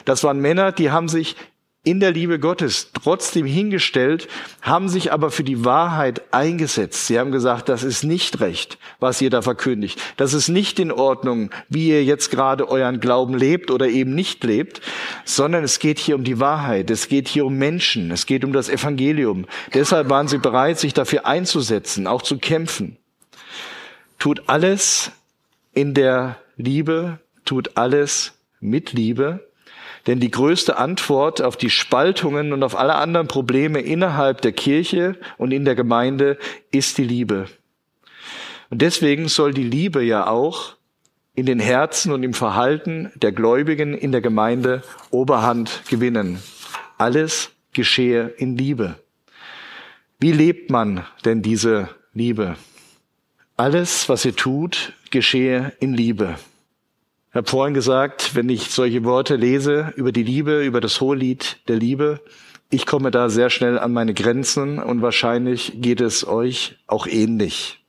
Das 0.06 0.24
waren 0.24 0.40
Männer, 0.40 0.72
die 0.72 0.92
haben 0.92 1.10
sich 1.10 1.36
in 1.84 2.02
der 2.02 2.12
Liebe 2.12 2.40
Gottes 2.40 2.92
trotzdem 2.94 3.46
hingestellt, 3.46 4.28
haben 4.62 4.90
sich 4.90 5.14
aber 5.14 5.32
für 5.32 5.46
die 5.46 5.64
Wahrheit 5.64 6.22
eingesetzt. 6.34 7.08
Sie 7.08 7.18
haben 7.18 7.32
gesagt, 7.32 7.70
das 7.70 7.84
ist 7.84 8.04
nicht 8.04 8.42
recht, 8.42 8.78
was 9.00 9.22
ihr 9.22 9.30
da 9.30 9.42
verkündigt. 9.42 10.00
Das 10.18 10.34
ist 10.34 10.50
nicht 10.50 10.78
in 10.80 10.92
Ordnung, 10.92 11.52
wie 11.70 11.88
ihr 11.88 12.04
jetzt 12.04 12.32
gerade 12.32 12.68
euren 12.68 13.00
Glauben 13.00 13.34
lebt 13.34 13.72
oder 13.72 13.88
eben 13.88 14.14
nicht 14.14 14.44
lebt, 14.44 14.82
sondern 15.24 15.64
es 15.64 15.80
geht 15.80 16.00
hier 16.00 16.16
um 16.16 16.26
die 16.26 16.40
Wahrheit. 16.42 16.92
Es 16.92 17.08
geht 17.08 17.30
hier 17.30 17.46
um 17.46 17.58
Menschen. 17.58 18.12
Es 18.12 18.26
geht 18.26 18.44
um 18.44 18.52
das 18.52 18.68
Evangelium. 18.68 19.46
Deshalb 19.74 20.10
waren 20.10 20.28
sie 20.28 20.38
bereit, 20.38 20.80
sich 20.80 20.94
dafür 20.94 21.26
einzusetzen, 21.26 22.08
auch 22.08 22.22
zu 22.22 22.38
kämpfen. 22.38 22.98
Tut 24.20 24.44
alles 24.48 25.12
in 25.74 25.94
der 25.94 26.38
Liebe, 26.58 27.20
tut 27.46 27.78
alles 27.78 28.34
mit 28.60 28.92
Liebe 28.92 29.49
Denn 30.10 30.20
die 30.20 30.32
größte 30.32 30.80
Antwort 30.80 31.40
auf 31.40 31.56
die 31.56 31.70
Spaltungen 31.70 32.52
und 32.52 32.64
auf 32.64 32.76
alle 32.76 32.96
anderen 32.96 33.28
Probleme 33.28 33.80
innerhalb 33.80 34.42
der 34.42 34.54
Kirche 34.54 35.16
und 35.38 35.52
in 35.52 35.66
der 35.66 35.76
Gemeinde 35.76 36.40
ist 36.72 36.98
die 36.98 37.04
Liebe. 37.04 37.46
Und 38.72 38.82
deswegen 38.82 39.28
soll 39.28 39.54
die 39.54 39.64
Liebe 39.64 40.02
ja 40.02 40.26
auch 40.26 40.78
in 41.36 41.46
den 41.46 41.60
Herzen 41.60 42.12
und 42.12 42.24
im 42.24 42.34
Verhalten 42.34 43.12
der 43.18 43.32
Gläubigen 43.32 43.94
in 43.94 44.12
der 44.12 44.22
Gemeinde 44.22 44.82
Oberhand 45.12 45.84
gewinnen. 45.88 46.42
Alles 46.98 47.52
geschehe 47.74 48.30
in 48.30 48.58
Liebe. 48.58 48.96
Wie 50.20 50.32
lebt 50.32 50.72
man 50.72 51.06
denn 51.24 51.44
diese 51.44 51.88
Liebe? 52.16 52.56
Alles, 53.58 54.10
was 54.10 54.26
ihr 54.26 54.36
tut, 54.36 54.94
geschehe 55.12 55.72
in 55.80 55.94
Liebe. 55.94 56.40
Ich 57.32 57.36
habe 57.36 57.48
vorhin 57.48 57.76
gesagt, 57.76 58.34
wenn 58.34 58.50
ich 58.50 58.72
solche 58.72 59.04
Worte 59.04 59.36
lese 59.36 59.94
über 59.96 60.12
die 60.12 60.24
Liebe, 60.24 60.64
über 60.64 60.82
das 60.82 61.00
Hohelied 61.00 61.58
der 61.68 61.76
Liebe, 61.76 62.22
ich 62.72 62.88
komme 62.88 63.12
da 63.12 63.30
sehr 63.30 63.52
schnell 63.52 63.78
an 63.78 63.94
meine 63.94 64.16
Grenzen 64.16 64.80
und 64.80 65.04
wahrscheinlich 65.04 65.74
geht 65.76 66.02
es 66.02 66.28
euch 66.28 66.78
auch 66.88 67.06
ähnlich. 67.06 67.86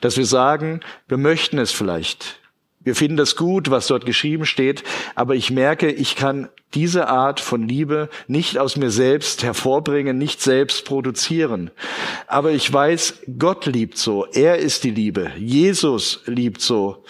Dass 0.00 0.16
wir 0.16 0.24
sagen, 0.24 0.80
wir 1.08 1.18
möchten 1.18 1.58
es 1.58 1.72
vielleicht. 1.72 2.40
Wir 2.82 2.94
finden 2.94 3.18
das 3.18 3.36
gut, 3.36 3.70
was 3.70 3.86
dort 3.86 4.06
geschrieben 4.06 4.46
steht, 4.46 4.82
aber 5.14 5.34
ich 5.34 5.50
merke, 5.50 5.90
ich 5.90 6.16
kann 6.16 6.48
diese 6.72 7.08
Art 7.08 7.38
von 7.38 7.68
Liebe 7.68 8.08
nicht 8.28 8.56
aus 8.56 8.78
mir 8.78 8.90
selbst 8.90 9.42
hervorbringen, 9.42 10.16
nicht 10.16 10.40
selbst 10.40 10.86
produzieren. 10.86 11.70
Aber 12.26 12.52
ich 12.52 12.72
weiß, 12.72 13.20
Gott 13.38 13.66
liebt 13.66 13.98
so, 13.98 14.24
er 14.24 14.56
ist 14.56 14.84
die 14.84 14.90
Liebe, 14.90 15.32
Jesus 15.36 16.22
liebt 16.24 16.62
so. 16.62 17.04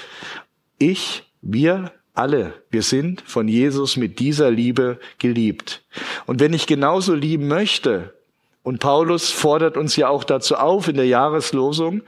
Ich 0.76 1.29
wir 1.42 1.92
alle, 2.14 2.54
wir 2.70 2.82
sind 2.82 3.22
von 3.22 3.48
Jesus 3.48 3.96
mit 3.96 4.18
dieser 4.18 4.50
Liebe 4.50 4.98
geliebt. 5.18 5.82
Und 6.26 6.40
wenn 6.40 6.52
ich 6.52 6.66
genauso 6.66 7.14
lieben 7.14 7.48
möchte, 7.48 8.14
und 8.62 8.78
Paulus 8.78 9.30
fordert 9.30 9.76
uns 9.76 9.96
ja 9.96 10.08
auch 10.08 10.24
dazu 10.24 10.56
auf 10.56 10.88
in 10.88 10.96
der 10.96 11.06
Jahreslosung, 11.06 12.02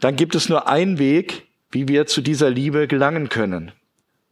dann 0.00 0.16
gibt 0.16 0.34
es 0.34 0.48
nur 0.48 0.68
einen 0.68 0.98
Weg, 0.98 1.46
wie 1.70 1.86
wir 1.86 2.06
zu 2.06 2.22
dieser 2.22 2.50
Liebe 2.50 2.88
gelangen 2.88 3.28
können, 3.28 3.72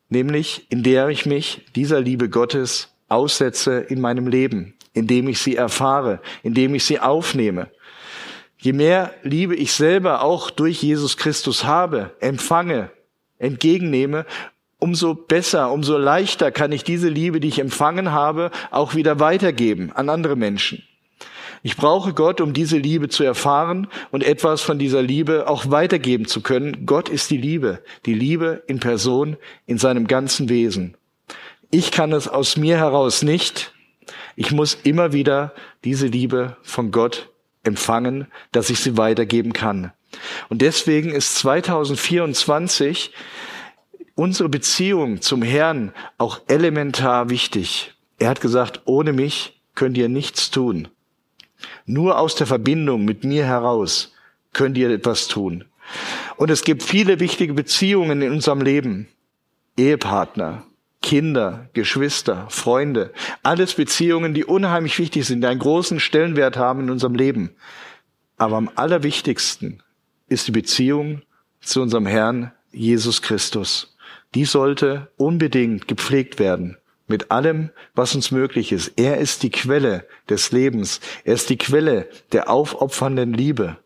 nämlich 0.09 0.67
indem 0.71 1.11
ich 1.11 1.27
mich 1.27 1.67
dieser 1.77 2.01
Liebe 2.01 2.29
Gottes 2.29 2.89
aussetze 3.09 3.79
in 3.79 4.01
meinem 4.01 4.27
Leben, 4.27 4.75
indem 4.95 5.29
ich 5.29 5.39
sie 5.39 5.57
erfahre, 5.57 6.21
indem 6.43 6.75
ich 6.75 6.85
sie 6.85 6.99
aufnehme. 6.99 7.71
Je 8.57 8.73
mehr 8.73 9.13
Liebe 9.23 9.55
ich 9.55 9.73
selber 9.73 10.23
auch 10.23 10.51
durch 10.51 10.83
Jesus 10.83 11.17
Christus 11.17 11.65
habe, 11.65 12.11
empfange, 12.21 12.91
entgegennehme, 13.39 14.27
umso 14.79 15.15
besser, 15.15 15.73
umso 15.73 15.99
leichter 15.99 16.51
kann 16.51 16.73
ich 16.73 16.85
diese 16.85 17.09
Liebe, 17.09 17.41
die 17.41 17.49
ich 17.49 17.59
empfangen 17.59 18.13
habe, 18.13 18.51
auch 18.71 18.95
wieder 18.95 19.21
weitergeben 19.21 19.93
an 19.93 20.09
andere 20.09 20.37
Menschen. 20.37 20.83
Ich 21.63 21.77
brauche 21.77 22.15
Gott, 22.15 22.41
um 22.41 22.53
diese 22.53 22.79
Liebe 22.79 23.09
zu 23.09 23.25
erfahren 23.25 23.89
und 24.13 24.23
etwas 24.23 24.63
von 24.63 24.79
dieser 24.79 25.03
Liebe 25.03 25.49
auch 25.49 25.71
weitergeben 25.71 26.27
zu 26.27 26.41
können. 26.41 26.87
Gott 26.87 27.09
ist 27.09 27.31
die 27.31 27.37
Liebe, 27.37 27.83
die 28.07 28.15
Liebe 28.15 28.63
in 28.69 28.79
Person, 28.79 29.37
in 29.67 29.79
seinem 29.79 30.07
ganzen 30.07 30.49
Wesen. 30.49 30.97
Ich 31.71 31.91
kann 31.91 32.13
es 32.13 32.29
aus 32.29 32.57
mir 32.57 32.77
heraus 32.77 33.23
nicht. 33.23 33.73
Ich 34.37 34.53
muss 34.53 34.75
immer 34.85 35.13
wieder 35.13 35.53
diese 35.85 36.07
Liebe 36.07 36.57
von 36.63 36.93
Gott 36.93 37.29
empfangen, 37.65 38.29
dass 38.53 38.71
ich 38.71 38.79
sie 38.79 38.97
weitergeben 38.97 39.53
kann. 39.53 39.93
Und 40.49 40.63
deswegen 40.63 41.11
ist 41.11 41.37
2024 41.37 43.13
unsere 44.15 44.49
Beziehung 44.49 45.21
zum 45.21 45.43
Herrn 45.43 45.93
auch 46.17 46.41
elementar 46.49 47.31
wichtig. 47.31 47.95
Er 48.19 48.31
hat 48.31 48.41
gesagt, 48.41 48.83
ohne 48.85 49.13
mich 49.13 49.61
könnt 49.75 49.97
ihr 49.97 50.09
nichts 50.09 50.51
tun. 50.51 50.89
Nur 51.87 52.19
aus 52.19 52.35
der 52.35 52.47
Verbindung 52.47 53.05
mit 53.05 53.25
mir 53.25 53.45
heraus 53.45 54.13
könnt 54.53 54.77
ihr 54.77 54.91
etwas 54.91 55.29
tun. 55.29 55.65
Und 56.37 56.51
es 56.51 56.65
gibt 56.65 56.83
viele 56.83 57.21
wichtige 57.21 57.55
Beziehungen 57.55 58.23
in 58.23 58.33
unserem 58.33 58.61
Leben. 58.61 59.09
Ehepartner, 59.77 60.65
Kinder, 61.01 61.69
Geschwister, 61.73 62.47
Freunde, 62.51 63.13
alles 63.43 63.75
Beziehungen, 63.75 64.35
die 64.35 64.45
unheimlich 64.45 64.99
wichtig 64.99 65.27
sind, 65.27 65.43
die 65.43 65.47
einen 65.47 65.61
großen 65.61 66.01
Stellenwert 66.01 66.57
haben 66.57 66.81
in 66.81 66.91
unserem 66.91 67.15
Leben. 67.15 67.51
Aber 68.37 68.57
am 68.57 68.71
allerwichtigsten 68.75 69.83
ist 70.29 70.47
die 70.47 70.53
Beziehung 70.53 71.23
zu 71.61 71.83
unserem 71.83 72.07
Herrn 72.07 72.53
Jesus 72.73 73.23
Christus. 73.23 73.97
Die 74.35 74.45
sollte 74.45 75.11
unbedingt 75.17 75.89
gepflegt 75.89 76.39
werden 76.39 76.77
mit 77.07 77.31
allem, 77.31 77.71
was 77.95 78.15
uns 78.15 78.31
möglich 78.31 78.71
ist. 78.73 78.93
Er 78.97 79.19
ist 79.19 79.43
die 79.43 79.51
Quelle 79.51 80.07
des 80.29 80.53
Lebens. 80.53 81.01
Er 81.25 81.35
ist 81.35 81.49
die 81.49 81.57
Quelle 81.57 82.09
der 82.33 82.51
aufopfernden 82.51 83.33
Liebe. 83.33 83.79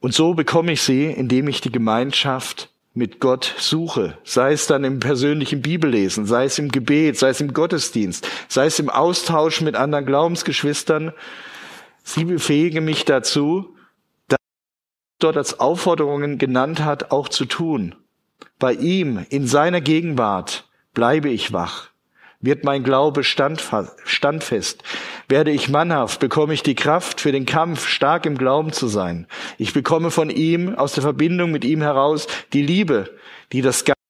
Und 0.00 0.14
so 0.14 0.34
bekomme 0.34 0.72
ich 0.72 0.82
sie, 0.82 1.06
indem 1.06 1.48
ich 1.48 1.60
die 1.60 1.72
Gemeinschaft 1.72 2.70
mit 2.94 3.20
Gott 3.20 3.54
suche, 3.58 4.18
sei 4.22 4.52
es 4.52 4.66
dann 4.66 4.84
im 4.84 5.00
persönlichen 5.00 5.62
Bibellesen, 5.62 6.26
sei 6.26 6.44
es 6.44 6.58
im 6.58 6.70
Gebet, 6.70 7.18
sei 7.18 7.30
es 7.30 7.40
im 7.40 7.54
Gottesdienst, 7.54 8.28
sei 8.48 8.66
es 8.66 8.78
im 8.78 8.90
Austausch 8.90 9.62
mit 9.62 9.76
anderen 9.76 10.04
Glaubensgeschwistern. 10.04 11.12
Sie 12.04 12.24
befähigen 12.24 12.84
mich 12.84 13.04
dazu, 13.04 13.74
dort 15.22 15.36
als 15.36 15.60
Aufforderungen 15.60 16.38
genannt 16.38 16.84
hat, 16.84 17.10
auch 17.10 17.28
zu 17.28 17.44
tun. 17.44 17.94
Bei 18.58 18.72
ihm, 18.72 19.24
in 19.30 19.46
seiner 19.46 19.80
Gegenwart, 19.80 20.68
bleibe 20.94 21.28
ich 21.28 21.52
wach. 21.52 21.88
Wird 22.40 22.64
mein 22.64 22.82
Glaube 22.82 23.22
standfest? 23.22 24.82
Werde 25.28 25.52
ich 25.52 25.68
mannhaft? 25.68 26.18
Bekomme 26.18 26.54
ich 26.54 26.64
die 26.64 26.74
Kraft 26.74 27.20
für 27.20 27.30
den 27.30 27.46
Kampf, 27.46 27.86
stark 27.86 28.26
im 28.26 28.36
Glauben 28.36 28.72
zu 28.72 28.88
sein? 28.88 29.28
Ich 29.58 29.72
bekomme 29.72 30.10
von 30.10 30.28
ihm, 30.28 30.74
aus 30.74 30.94
der 30.94 31.02
Verbindung 31.02 31.52
mit 31.52 31.64
ihm 31.64 31.82
heraus, 31.82 32.26
die 32.52 32.62
Liebe, 32.62 33.10
die 33.52 33.62
das 33.62 33.84
Ganze 33.84 34.00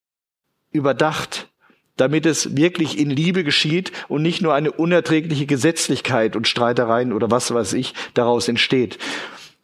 überdacht, 0.71 1.49
damit 1.99 2.25
es 2.25 2.57
wirklich 2.57 2.99
in 2.99 3.11
Liebe 3.11 3.45
geschieht 3.45 3.93
und 4.09 4.23
nicht 4.23 4.41
nur 4.41 4.55
eine 4.55 4.73
unerträgliche 4.73 5.45
Gesetzlichkeit 5.45 6.35
und 6.35 6.49
Streitereien 6.49 7.13
oder 7.13 7.31
was 7.31 7.53
weiß 7.53 7.75
ich 7.75 7.93
daraus 8.15 8.49
entsteht. 8.49 8.99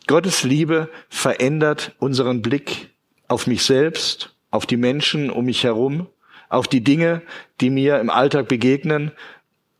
Gottes 0.08 0.42
Liebe 0.42 0.88
verändert 1.10 1.94
unseren 1.98 2.40
Blick 2.40 2.88
auf 3.28 3.46
mich 3.46 3.62
selbst, 3.62 4.34
auf 4.50 4.64
die 4.64 4.78
Menschen 4.78 5.28
um 5.28 5.44
mich 5.44 5.64
herum, 5.64 6.06
auf 6.48 6.66
die 6.66 6.82
Dinge, 6.82 7.20
die 7.60 7.68
mir 7.68 8.00
im 8.00 8.08
Alltag 8.08 8.48
begegnen 8.48 9.12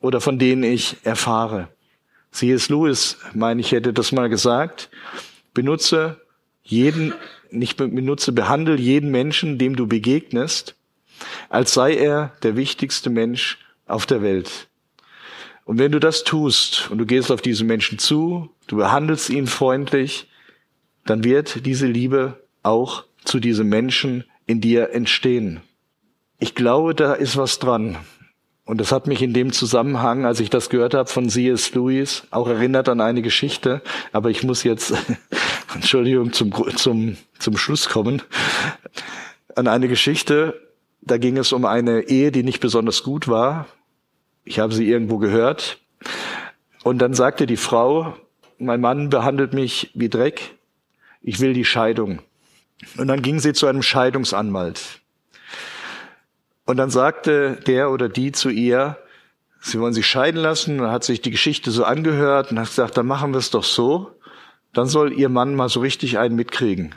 oder 0.01 0.21
von 0.21 0.39
denen 0.39 0.65
ich 0.65 0.99
erfahre. 1.03 1.69
C.S. 2.31 2.69
Lewis, 2.69 3.17
meine 3.33 3.63
ich, 3.63 3.73
hätte 3.73 3.95
das 3.95 4.13
mal 4.13 4.29
gesagt, 4.29 4.91
benutze 5.55 6.21
jeden, 6.63 7.15
nicht 7.51 7.79
benutze, 7.79 8.33
behandle 8.33 8.77
jeden 8.77 9.11
Menschen, 9.11 9.57
dem 9.57 9.77
du 9.77 9.87
begegnest, 9.87 10.77
als 11.49 11.73
sei 11.73 11.95
er 11.95 12.33
der 12.43 12.55
wichtigste 12.55 13.09
Mensch 13.09 13.59
auf 13.87 14.05
der 14.05 14.21
Welt. 14.21 14.69
Und 15.69 15.77
wenn 15.77 15.93
du 15.93 16.01
das 16.01 16.25
tust 16.25 16.91
und 16.91 16.97
du 16.97 17.05
gehst 17.05 17.31
auf 17.31 17.43
diese 17.43 17.63
Menschen 17.63 17.99
zu, 17.99 18.49
du 18.69 18.77
behandelst 18.77 19.29
ihn 19.29 19.47
freundlich, 19.47 20.27
dann 21.05 21.25
wird 21.25 21.67
diese 21.67 21.87
Liebe 21.87 22.43
auch 22.63 23.05
zu 23.23 23.39
diesem 23.39 23.69
Menschen 23.69 24.25
in 24.47 24.63
dir 24.63 24.95
entstehen. 24.95 25.61
Ich 26.39 26.55
glaube, 26.55 26.95
da 26.95 27.13
ist 27.13 27.37
was 27.37 27.59
dran. 27.59 27.99
Und 28.65 28.81
das 28.81 28.93
hat 28.93 29.07
mich 29.07 29.21
in 29.21 29.35
dem 29.35 29.53
Zusammenhang, 29.53 30.25
als 30.25 30.41
ich 30.41 30.49
das 30.49 30.71
gehört 30.71 30.95
habe 30.95 31.11
von 31.11 31.29
C.S. 31.29 31.75
Lewis, 31.75 32.23
auch 32.31 32.49
erinnert 32.49 32.89
an 32.89 33.03
eine 33.03 33.21
Geschichte. 33.21 33.83
Aber 34.11 34.31
ich 34.31 34.45
muss 34.45 34.63
jetzt, 34.63 34.95
Entschuldigung, 35.75 36.33
zum, 36.33 36.51
zum, 36.79 37.19
zum 37.39 37.59
Schluss 37.59 37.91
kommen. 37.91 38.23
An 39.55 39.69
eine 39.69 39.89
Geschichte, 39.89 40.59
da 41.03 41.19
ging 41.19 41.37
es 41.37 41.53
um 41.53 41.67
eine 41.67 42.09
Ehe, 42.09 42.33
die 42.33 42.43
nicht 42.43 42.61
besonders 42.61 43.03
gut 43.03 43.29
war. 43.29 43.67
Ich 44.49 44.59
habe 44.59 44.73
sie 44.73 44.89
irgendwo 44.89 45.19
gehört. 45.19 45.79
Und 46.83 47.01
dann 47.01 47.13
sagte 47.13 47.47
die 47.47 47.59
Frau, 47.59 48.17
mein 48.57 48.81
Mann 48.81 49.11
behandelt 49.11 49.53
mich 49.53 49.91
wie 49.93 50.09
Dreck. 50.09 50.57
Ich 51.21 51.41
will 51.41 51.53
die 51.53 51.67
Scheidung. 51.67 52.21
Und 52.97 53.09
dann 53.09 53.21
ging 53.21 53.41
sie 53.41 53.53
zu 53.53 53.67
einem 53.67 53.83
Scheidungsanwalt. 53.83 55.03
Und 56.65 56.79
dann 56.79 56.89
sagte 56.89 57.59
der 57.67 57.91
oder 57.91 58.09
die 58.09 58.33
zu 58.33 58.49
ihr, 58.49 58.97
sie 59.61 59.79
wollen 59.81 59.93
sich 59.93 60.07
scheiden 60.07 60.41
lassen. 60.41 60.79
Und 60.79 60.85
dann 60.85 60.93
hat 60.93 61.05
sich 61.05 61.21
die 61.21 61.31
Geschichte 61.31 61.71
so 61.71 61.85
angehört 61.85 62.51
und 62.51 62.59
hat 62.59 62.69
gesagt, 62.69 62.97
dann 62.97 63.07
machen 63.07 63.33
wir 63.33 63.39
es 63.39 63.51
doch 63.51 63.65
so. 63.65 64.13
Dann 64.73 64.87
soll 64.87 65.13
ihr 65.13 65.29
Mann 65.29 65.57
mal 65.57 65.69
so 65.69 65.81
richtig 65.81 66.19
einen 66.19 66.37
mitkriegen. 66.37 66.95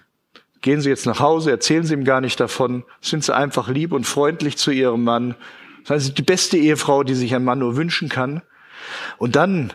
Gehen 0.61 0.79
Sie 0.79 0.89
jetzt 0.89 1.05
nach 1.05 1.19
Hause, 1.19 1.51
erzählen 1.51 1.83
Sie 1.83 1.95
ihm 1.95 2.05
gar 2.05 2.21
nicht 2.21 2.39
davon, 2.39 2.85
sind 3.01 3.25
Sie 3.25 3.35
einfach 3.35 3.67
lieb 3.67 3.91
und 3.91 4.07
freundlich 4.07 4.57
zu 4.57 4.71
Ihrem 4.71 5.03
Mann 5.03 5.35
das 5.83 5.89
heißt, 6.05 6.17
die 6.17 6.23
beste 6.23 6.57
Ehefrau, 6.57 7.03
die 7.03 7.15
sich 7.15 7.33
ein 7.35 7.43
Mann 7.43 7.59
nur 7.59 7.75
wünschen 7.75 8.09
kann. 8.09 8.41
Und 9.17 9.35
dann, 9.35 9.73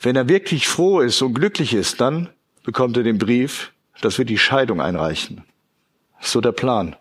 wenn 0.00 0.16
er 0.16 0.28
wirklich 0.28 0.68
froh 0.68 1.00
ist 1.00 1.20
und 1.22 1.34
glücklich 1.34 1.74
ist, 1.74 2.00
dann 2.00 2.28
bekommt 2.64 2.96
er 2.96 3.02
den 3.02 3.18
Brief, 3.18 3.72
dass 4.00 4.18
wir 4.18 4.24
die 4.24 4.38
Scheidung 4.38 4.80
einreichen. 4.80 5.44
So 6.20 6.40
der 6.40 6.52
Plan. 6.52 6.96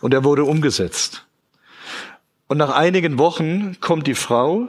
Und 0.00 0.14
er 0.14 0.24
wurde 0.24 0.44
umgesetzt. 0.44 1.26
Und 2.46 2.58
nach 2.58 2.74
einigen 2.74 3.18
Wochen 3.18 3.80
kommt 3.80 4.06
die 4.06 4.14
Frau 4.14 4.68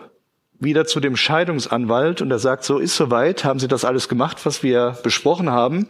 wieder 0.60 0.86
zu 0.86 1.00
dem 1.00 1.16
Scheidungsanwalt 1.16 2.22
und 2.22 2.30
er 2.32 2.40
sagt, 2.40 2.66
so 2.66 2.80
ist 2.80 2.96
soweit, 2.96 3.46
haben 3.46 3.60
Sie 3.60 3.70
das 3.70 3.86
alles 3.86 4.10
gemacht, 4.10 4.46
was 4.46 4.62
wir 4.62 4.98
besprochen 5.04 5.50
haben? 5.50 5.88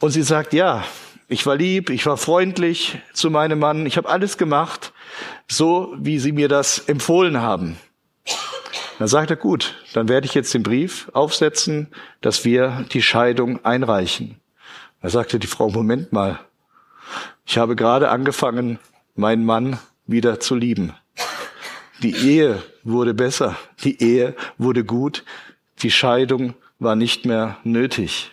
Und 0.00 0.10
sie 0.10 0.22
sagt, 0.22 0.52
ja, 0.52 0.84
ich 1.28 1.44
war 1.46 1.56
lieb, 1.56 1.90
ich 1.90 2.06
war 2.06 2.16
freundlich 2.16 2.98
zu 3.12 3.30
meinem 3.30 3.58
Mann, 3.58 3.86
ich 3.86 3.96
habe 3.96 4.08
alles 4.08 4.38
gemacht, 4.38 4.92
so 5.46 5.94
wie 5.98 6.18
Sie 6.18 6.32
mir 6.32 6.48
das 6.48 6.78
empfohlen 6.78 7.40
haben. 7.40 7.78
Dann 8.98 9.08
sagt 9.08 9.30
er, 9.30 9.36
gut, 9.36 9.76
dann 9.92 10.08
werde 10.08 10.26
ich 10.26 10.34
jetzt 10.34 10.52
den 10.54 10.64
Brief 10.64 11.08
aufsetzen, 11.12 11.88
dass 12.20 12.44
wir 12.44 12.84
die 12.92 13.02
Scheidung 13.02 13.64
einreichen. 13.64 14.40
Da 15.00 15.08
sagte 15.08 15.38
die 15.38 15.46
Frau, 15.46 15.70
Moment 15.70 16.12
mal, 16.12 16.40
ich 17.46 17.58
habe 17.58 17.76
gerade 17.76 18.08
angefangen, 18.08 18.78
meinen 19.14 19.44
Mann 19.44 19.78
wieder 20.06 20.40
zu 20.40 20.56
lieben. 20.56 20.94
Die 22.02 22.14
Ehe 22.14 22.62
wurde 22.82 23.14
besser, 23.14 23.56
die 23.84 24.02
Ehe 24.02 24.34
wurde 24.56 24.84
gut, 24.84 25.24
die 25.82 25.90
Scheidung 25.90 26.54
war 26.78 26.96
nicht 26.96 27.24
mehr 27.24 27.58
nötig. 27.64 28.32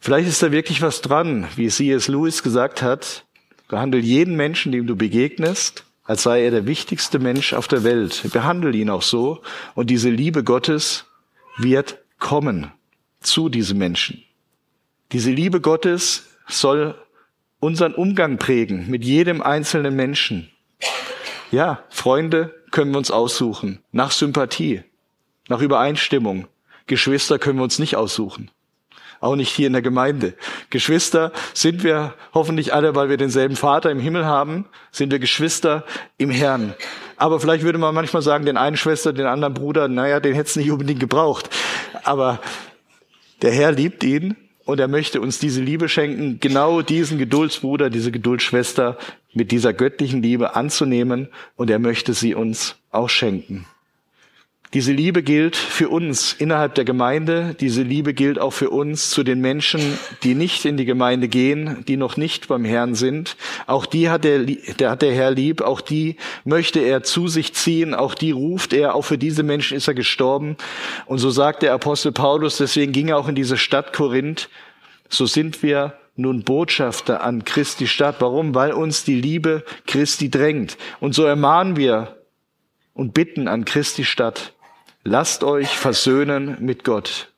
Vielleicht 0.00 0.28
ist 0.28 0.42
da 0.42 0.52
wirklich 0.52 0.82
was 0.82 1.00
dran, 1.00 1.46
wie 1.56 1.68
C.S. 1.68 2.08
Lewis 2.08 2.42
gesagt 2.42 2.82
hat, 2.82 3.24
behandle 3.72 4.00
jeden 4.00 4.36
Menschen, 4.36 4.70
dem 4.70 4.86
du 4.86 4.96
begegnest, 4.96 5.84
als 6.04 6.24
sei 6.24 6.44
er 6.44 6.50
der 6.50 6.66
wichtigste 6.66 7.18
Mensch 7.18 7.54
auf 7.54 7.68
der 7.68 7.84
Welt. 7.84 8.22
Behandle 8.30 8.70
ihn 8.76 8.90
auch 8.90 9.00
so 9.00 9.40
und 9.74 9.88
diese 9.88 10.10
Liebe 10.10 10.44
Gottes 10.44 11.06
wird 11.56 11.96
kommen 12.18 12.70
zu 13.20 13.48
diesem 13.48 13.78
Menschen. 13.78 14.22
Diese 15.12 15.30
Liebe 15.30 15.62
Gottes 15.62 16.28
soll 16.46 16.94
unseren 17.60 17.94
Umgang 17.94 18.36
prägen 18.36 18.90
mit 18.90 19.06
jedem 19.06 19.40
einzelnen 19.40 19.96
Menschen. 19.96 20.50
Ja, 21.50 21.82
Freunde 21.88 22.54
können 22.72 22.90
wir 22.90 22.98
uns 22.98 23.10
aussuchen, 23.10 23.78
nach 23.90 24.10
Sympathie, 24.10 24.82
nach 25.48 25.62
Übereinstimmung. 25.62 26.46
Geschwister 26.86 27.38
können 27.38 27.58
wir 27.58 27.64
uns 27.64 27.78
nicht 27.78 27.96
aussuchen. 27.96 28.50
Auch 29.22 29.36
nicht 29.36 29.50
hier 29.50 29.68
in 29.68 29.72
der 29.72 29.82
Gemeinde. 29.82 30.34
Geschwister 30.68 31.30
sind 31.54 31.84
wir 31.84 32.14
hoffentlich 32.34 32.74
alle, 32.74 32.96
weil 32.96 33.08
wir 33.08 33.16
denselben 33.16 33.54
Vater 33.54 33.88
im 33.92 34.00
Himmel 34.00 34.26
haben, 34.26 34.64
sind 34.90 35.12
wir 35.12 35.20
Geschwister 35.20 35.84
im 36.18 36.28
Herrn. 36.28 36.74
Aber 37.18 37.38
vielleicht 37.38 37.62
würde 37.62 37.78
man 37.78 37.94
manchmal 37.94 38.22
sagen, 38.22 38.44
den 38.46 38.56
einen 38.56 38.76
Schwester, 38.76 39.12
den 39.12 39.26
anderen 39.26 39.54
Bruder, 39.54 39.86
naja, 39.86 40.18
den 40.18 40.34
hätte 40.34 40.48
es 40.48 40.56
nicht 40.56 40.72
unbedingt 40.72 40.98
gebraucht. 40.98 41.50
Aber 42.02 42.40
der 43.42 43.52
Herr 43.52 43.70
liebt 43.70 44.02
ihn 44.02 44.34
und 44.64 44.80
er 44.80 44.88
möchte 44.88 45.20
uns 45.20 45.38
diese 45.38 45.60
Liebe 45.60 45.88
schenken, 45.88 46.40
genau 46.40 46.82
diesen 46.82 47.16
Geduldsbruder, 47.16 47.90
diese 47.90 48.10
Geduldsschwester 48.10 48.98
mit 49.32 49.52
dieser 49.52 49.72
göttlichen 49.72 50.20
Liebe 50.20 50.56
anzunehmen 50.56 51.28
und 51.54 51.70
er 51.70 51.78
möchte 51.78 52.12
sie 52.12 52.34
uns 52.34 52.74
auch 52.90 53.08
schenken. 53.08 53.66
Diese 54.74 54.92
Liebe 54.92 55.22
gilt 55.22 55.54
für 55.54 55.90
uns 55.90 56.32
innerhalb 56.32 56.74
der 56.76 56.86
Gemeinde. 56.86 57.54
Diese 57.60 57.82
Liebe 57.82 58.14
gilt 58.14 58.38
auch 58.38 58.54
für 58.54 58.70
uns 58.70 59.10
zu 59.10 59.22
den 59.22 59.42
Menschen, 59.42 59.98
die 60.22 60.34
nicht 60.34 60.64
in 60.64 60.78
die 60.78 60.86
Gemeinde 60.86 61.28
gehen, 61.28 61.84
die 61.86 61.98
noch 61.98 62.16
nicht 62.16 62.48
beim 62.48 62.64
Herrn 62.64 62.94
sind. 62.94 63.36
Auch 63.66 63.84
die 63.84 64.08
hat 64.08 64.24
der, 64.24 64.38
der 64.38 64.90
hat 64.90 65.02
der 65.02 65.12
Herr 65.12 65.30
lieb. 65.30 65.60
Auch 65.60 65.82
die 65.82 66.16
möchte 66.44 66.80
er 66.80 67.02
zu 67.02 67.28
sich 67.28 67.52
ziehen. 67.52 67.92
Auch 67.92 68.14
die 68.14 68.30
ruft 68.30 68.72
er. 68.72 68.94
Auch 68.94 69.04
für 69.04 69.18
diese 69.18 69.42
Menschen 69.42 69.76
ist 69.76 69.88
er 69.88 69.94
gestorben. 69.94 70.56
Und 71.04 71.18
so 71.18 71.28
sagt 71.28 71.62
der 71.62 71.74
Apostel 71.74 72.12
Paulus, 72.12 72.56
deswegen 72.56 72.92
ging 72.92 73.08
er 73.08 73.18
auch 73.18 73.28
in 73.28 73.34
diese 73.34 73.58
Stadt 73.58 73.92
Korinth. 73.92 74.48
So 75.10 75.26
sind 75.26 75.62
wir 75.62 75.98
nun 76.16 76.44
Botschafter 76.44 77.22
an 77.22 77.44
Christi 77.44 77.86
Stadt. 77.86 78.16
Warum? 78.20 78.54
Weil 78.54 78.72
uns 78.72 79.04
die 79.04 79.20
Liebe 79.20 79.64
Christi 79.86 80.30
drängt. 80.30 80.78
Und 80.98 81.14
so 81.14 81.24
ermahnen 81.24 81.76
wir 81.76 82.16
und 82.94 83.12
bitten 83.12 83.48
an 83.48 83.66
Christi 83.66 84.04
Stadt, 84.04 84.54
Lasst 85.04 85.42
euch 85.42 85.76
versöhnen 85.76 86.58
mit 86.60 86.84
Gott. 86.84 87.32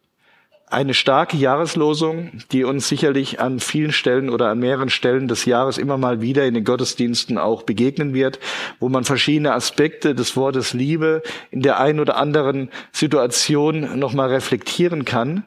Eine 0.66 0.92
starke 0.92 1.38
Jahreslosung, 1.38 2.32
die 2.52 2.62
uns 2.62 2.88
sicherlich 2.88 3.40
an 3.40 3.58
vielen 3.58 3.92
Stellen 3.92 4.28
oder 4.28 4.50
an 4.50 4.58
mehreren 4.58 4.90
Stellen 4.90 5.28
des 5.28 5.46
Jahres 5.46 5.78
immer 5.78 5.96
mal 5.96 6.20
wieder 6.20 6.44
in 6.44 6.52
den 6.52 6.64
Gottesdiensten 6.64 7.38
auch 7.38 7.62
begegnen 7.62 8.12
wird, 8.12 8.38
wo 8.80 8.90
man 8.90 9.04
verschiedene 9.04 9.54
Aspekte 9.54 10.14
des 10.14 10.36
Wortes 10.36 10.74
Liebe 10.74 11.22
in 11.50 11.62
der 11.62 11.80
einen 11.80 12.00
oder 12.00 12.18
anderen 12.18 12.68
Situation 12.92 13.98
nochmal 13.98 14.28
reflektieren 14.28 15.06
kann. 15.06 15.46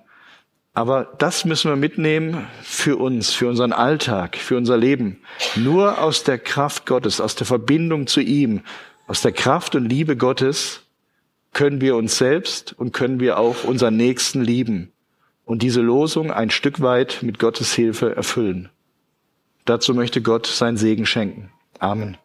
Aber 0.74 1.14
das 1.20 1.46
müssen 1.46 1.70
wir 1.70 1.76
mitnehmen 1.76 2.48
für 2.64 2.98
uns, 2.98 3.32
für 3.32 3.48
unseren 3.48 3.74
Alltag, 3.74 4.38
für 4.38 4.58
unser 4.58 4.78
Leben. 4.78 5.22
Nur 5.56 6.02
aus 6.02 6.24
der 6.24 6.40
Kraft 6.40 6.88
Gottes, 6.88 7.22
aus 7.22 7.36
der 7.36 7.46
Verbindung 7.46 8.08
zu 8.08 8.22
ihm, 8.22 8.62
aus 9.06 9.22
der 9.22 9.34
Kraft 9.34 9.76
und 9.76 9.86
Liebe 9.86 10.18
Gottes 10.18 10.87
können 11.58 11.82
wir 11.82 11.96
uns 11.96 12.20
selbst 12.20 12.76
und 12.78 12.94
können 12.94 13.20
wir 13.20 13.40
auch 13.40 13.64
unseren 13.64 13.98
Nächsten 13.98 14.44
lieben 14.44 14.92
und 15.44 15.64
diese 15.64 15.82
Losung 15.82 16.32
ein 16.32 16.52
Stück 16.52 16.82
weit 16.82 17.24
mit 17.24 17.40
Gottes 17.40 17.74
Hilfe 17.74 18.16
erfüllen. 18.16 18.70
Dazu 19.66 19.96
möchte 19.96 20.22
Gott 20.22 20.46
sein 20.46 20.78
Segen 20.78 21.08
schenken. 21.08 21.50
Amen. 21.80 22.16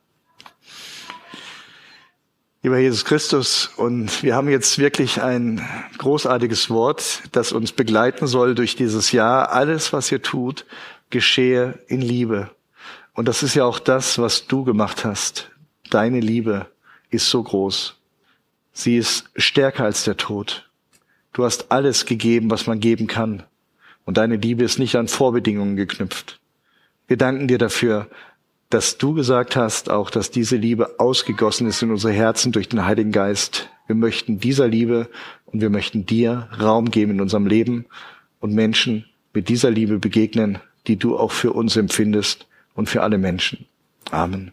Lieber 2.63 2.77
Jesus 2.77 3.07
Christus, 3.07 3.71
und 3.75 4.23
wir 4.23 4.37
haben 4.37 4.51
jetzt 4.51 4.79
wirklich 4.79 5.23
ein 5.23 5.67
großartiges 5.97 6.69
Wort, 6.69 7.23
das 7.33 7.53
uns 7.53 7.73
begleiten 7.73 8.27
soll 8.27 8.55
durch 8.55 8.77
dieses 8.77 9.13
Jahr. 9.13 9.51
Alles, 9.51 9.95
was 9.95 10.13
ihr 10.13 10.21
tut, 10.21 10.67
geschehe 11.09 11.79
in 11.87 12.03
Liebe. 12.03 12.51
Und 13.15 13.29
das 13.29 13.43
ist 13.43 13.55
ja 13.55 13.65
auch 13.65 13.79
das, 13.79 14.19
was 14.19 14.47
du 14.47 14.65
gemacht 14.65 15.07
hast. 15.07 15.51
Deine 15.89 16.21
Liebe 16.21 16.67
ist 17.09 17.31
so 17.31 17.43
groß. 17.43 17.97
Sie 18.73 18.97
ist 18.97 19.31
stärker 19.37 19.85
als 19.85 20.05
der 20.05 20.17
Tod. 20.17 20.69
Du 21.33 21.45
hast 21.45 21.71
alles 21.71 22.07
gegeben, 22.07 22.51
was 22.51 22.67
man 22.67 22.81
geben 22.81 23.07
kann. 23.07 23.43
Und 24.05 24.17
deine 24.17 24.37
Liebe 24.37 24.65
ist 24.65 24.79
nicht 24.79 24.97
an 24.97 25.09
Vorbedingungen 25.09 25.77
geknüpft. 25.77 26.41
Wir 27.07 27.17
danken 27.17 27.49
dir 27.49 27.59
dafür, 27.59 28.09
dass 28.71 28.97
du 28.97 29.13
gesagt 29.13 29.55
hast, 29.55 29.91
auch 29.91 30.11
dass 30.11 30.31
diese 30.31 30.57
Liebe 30.57 30.99
ausgegossen 30.99 31.67
ist 31.67 31.83
in 31.83 31.91
unsere 31.91 32.13
Herzen 32.13 32.53
durch 32.53 32.69
den 32.69 32.85
Heiligen 32.87 33.13
Geist. 33.13 33.69
Wir 33.87 33.95
möchten 33.95 34.41
dieser 34.41 34.67
Liebe 34.67 35.09
und 35.47 35.61
wir 35.61 35.69
möchten 35.69 36.07
dir 36.07 36.49
Raum 36.59 36.91
geben 36.91 37.13
in 37.13 37.21
unserem 37.21 37.47
Leben 37.47 37.85
und 38.41 38.55
Menschen 38.55 39.05
mit 39.35 39.49
dieser 39.49 39.71
Liebe 39.71 39.99
begegnen, 39.99 40.59
die 40.87 40.97
du 40.97 41.19
auch 41.19 41.33
für 41.33 41.53
uns 41.53 41.77
empfindest 41.77 42.47
und 42.75 42.89
für 42.89 43.03
alle 43.03 43.19
Menschen. 43.19 43.67
Amen. 44.11 44.53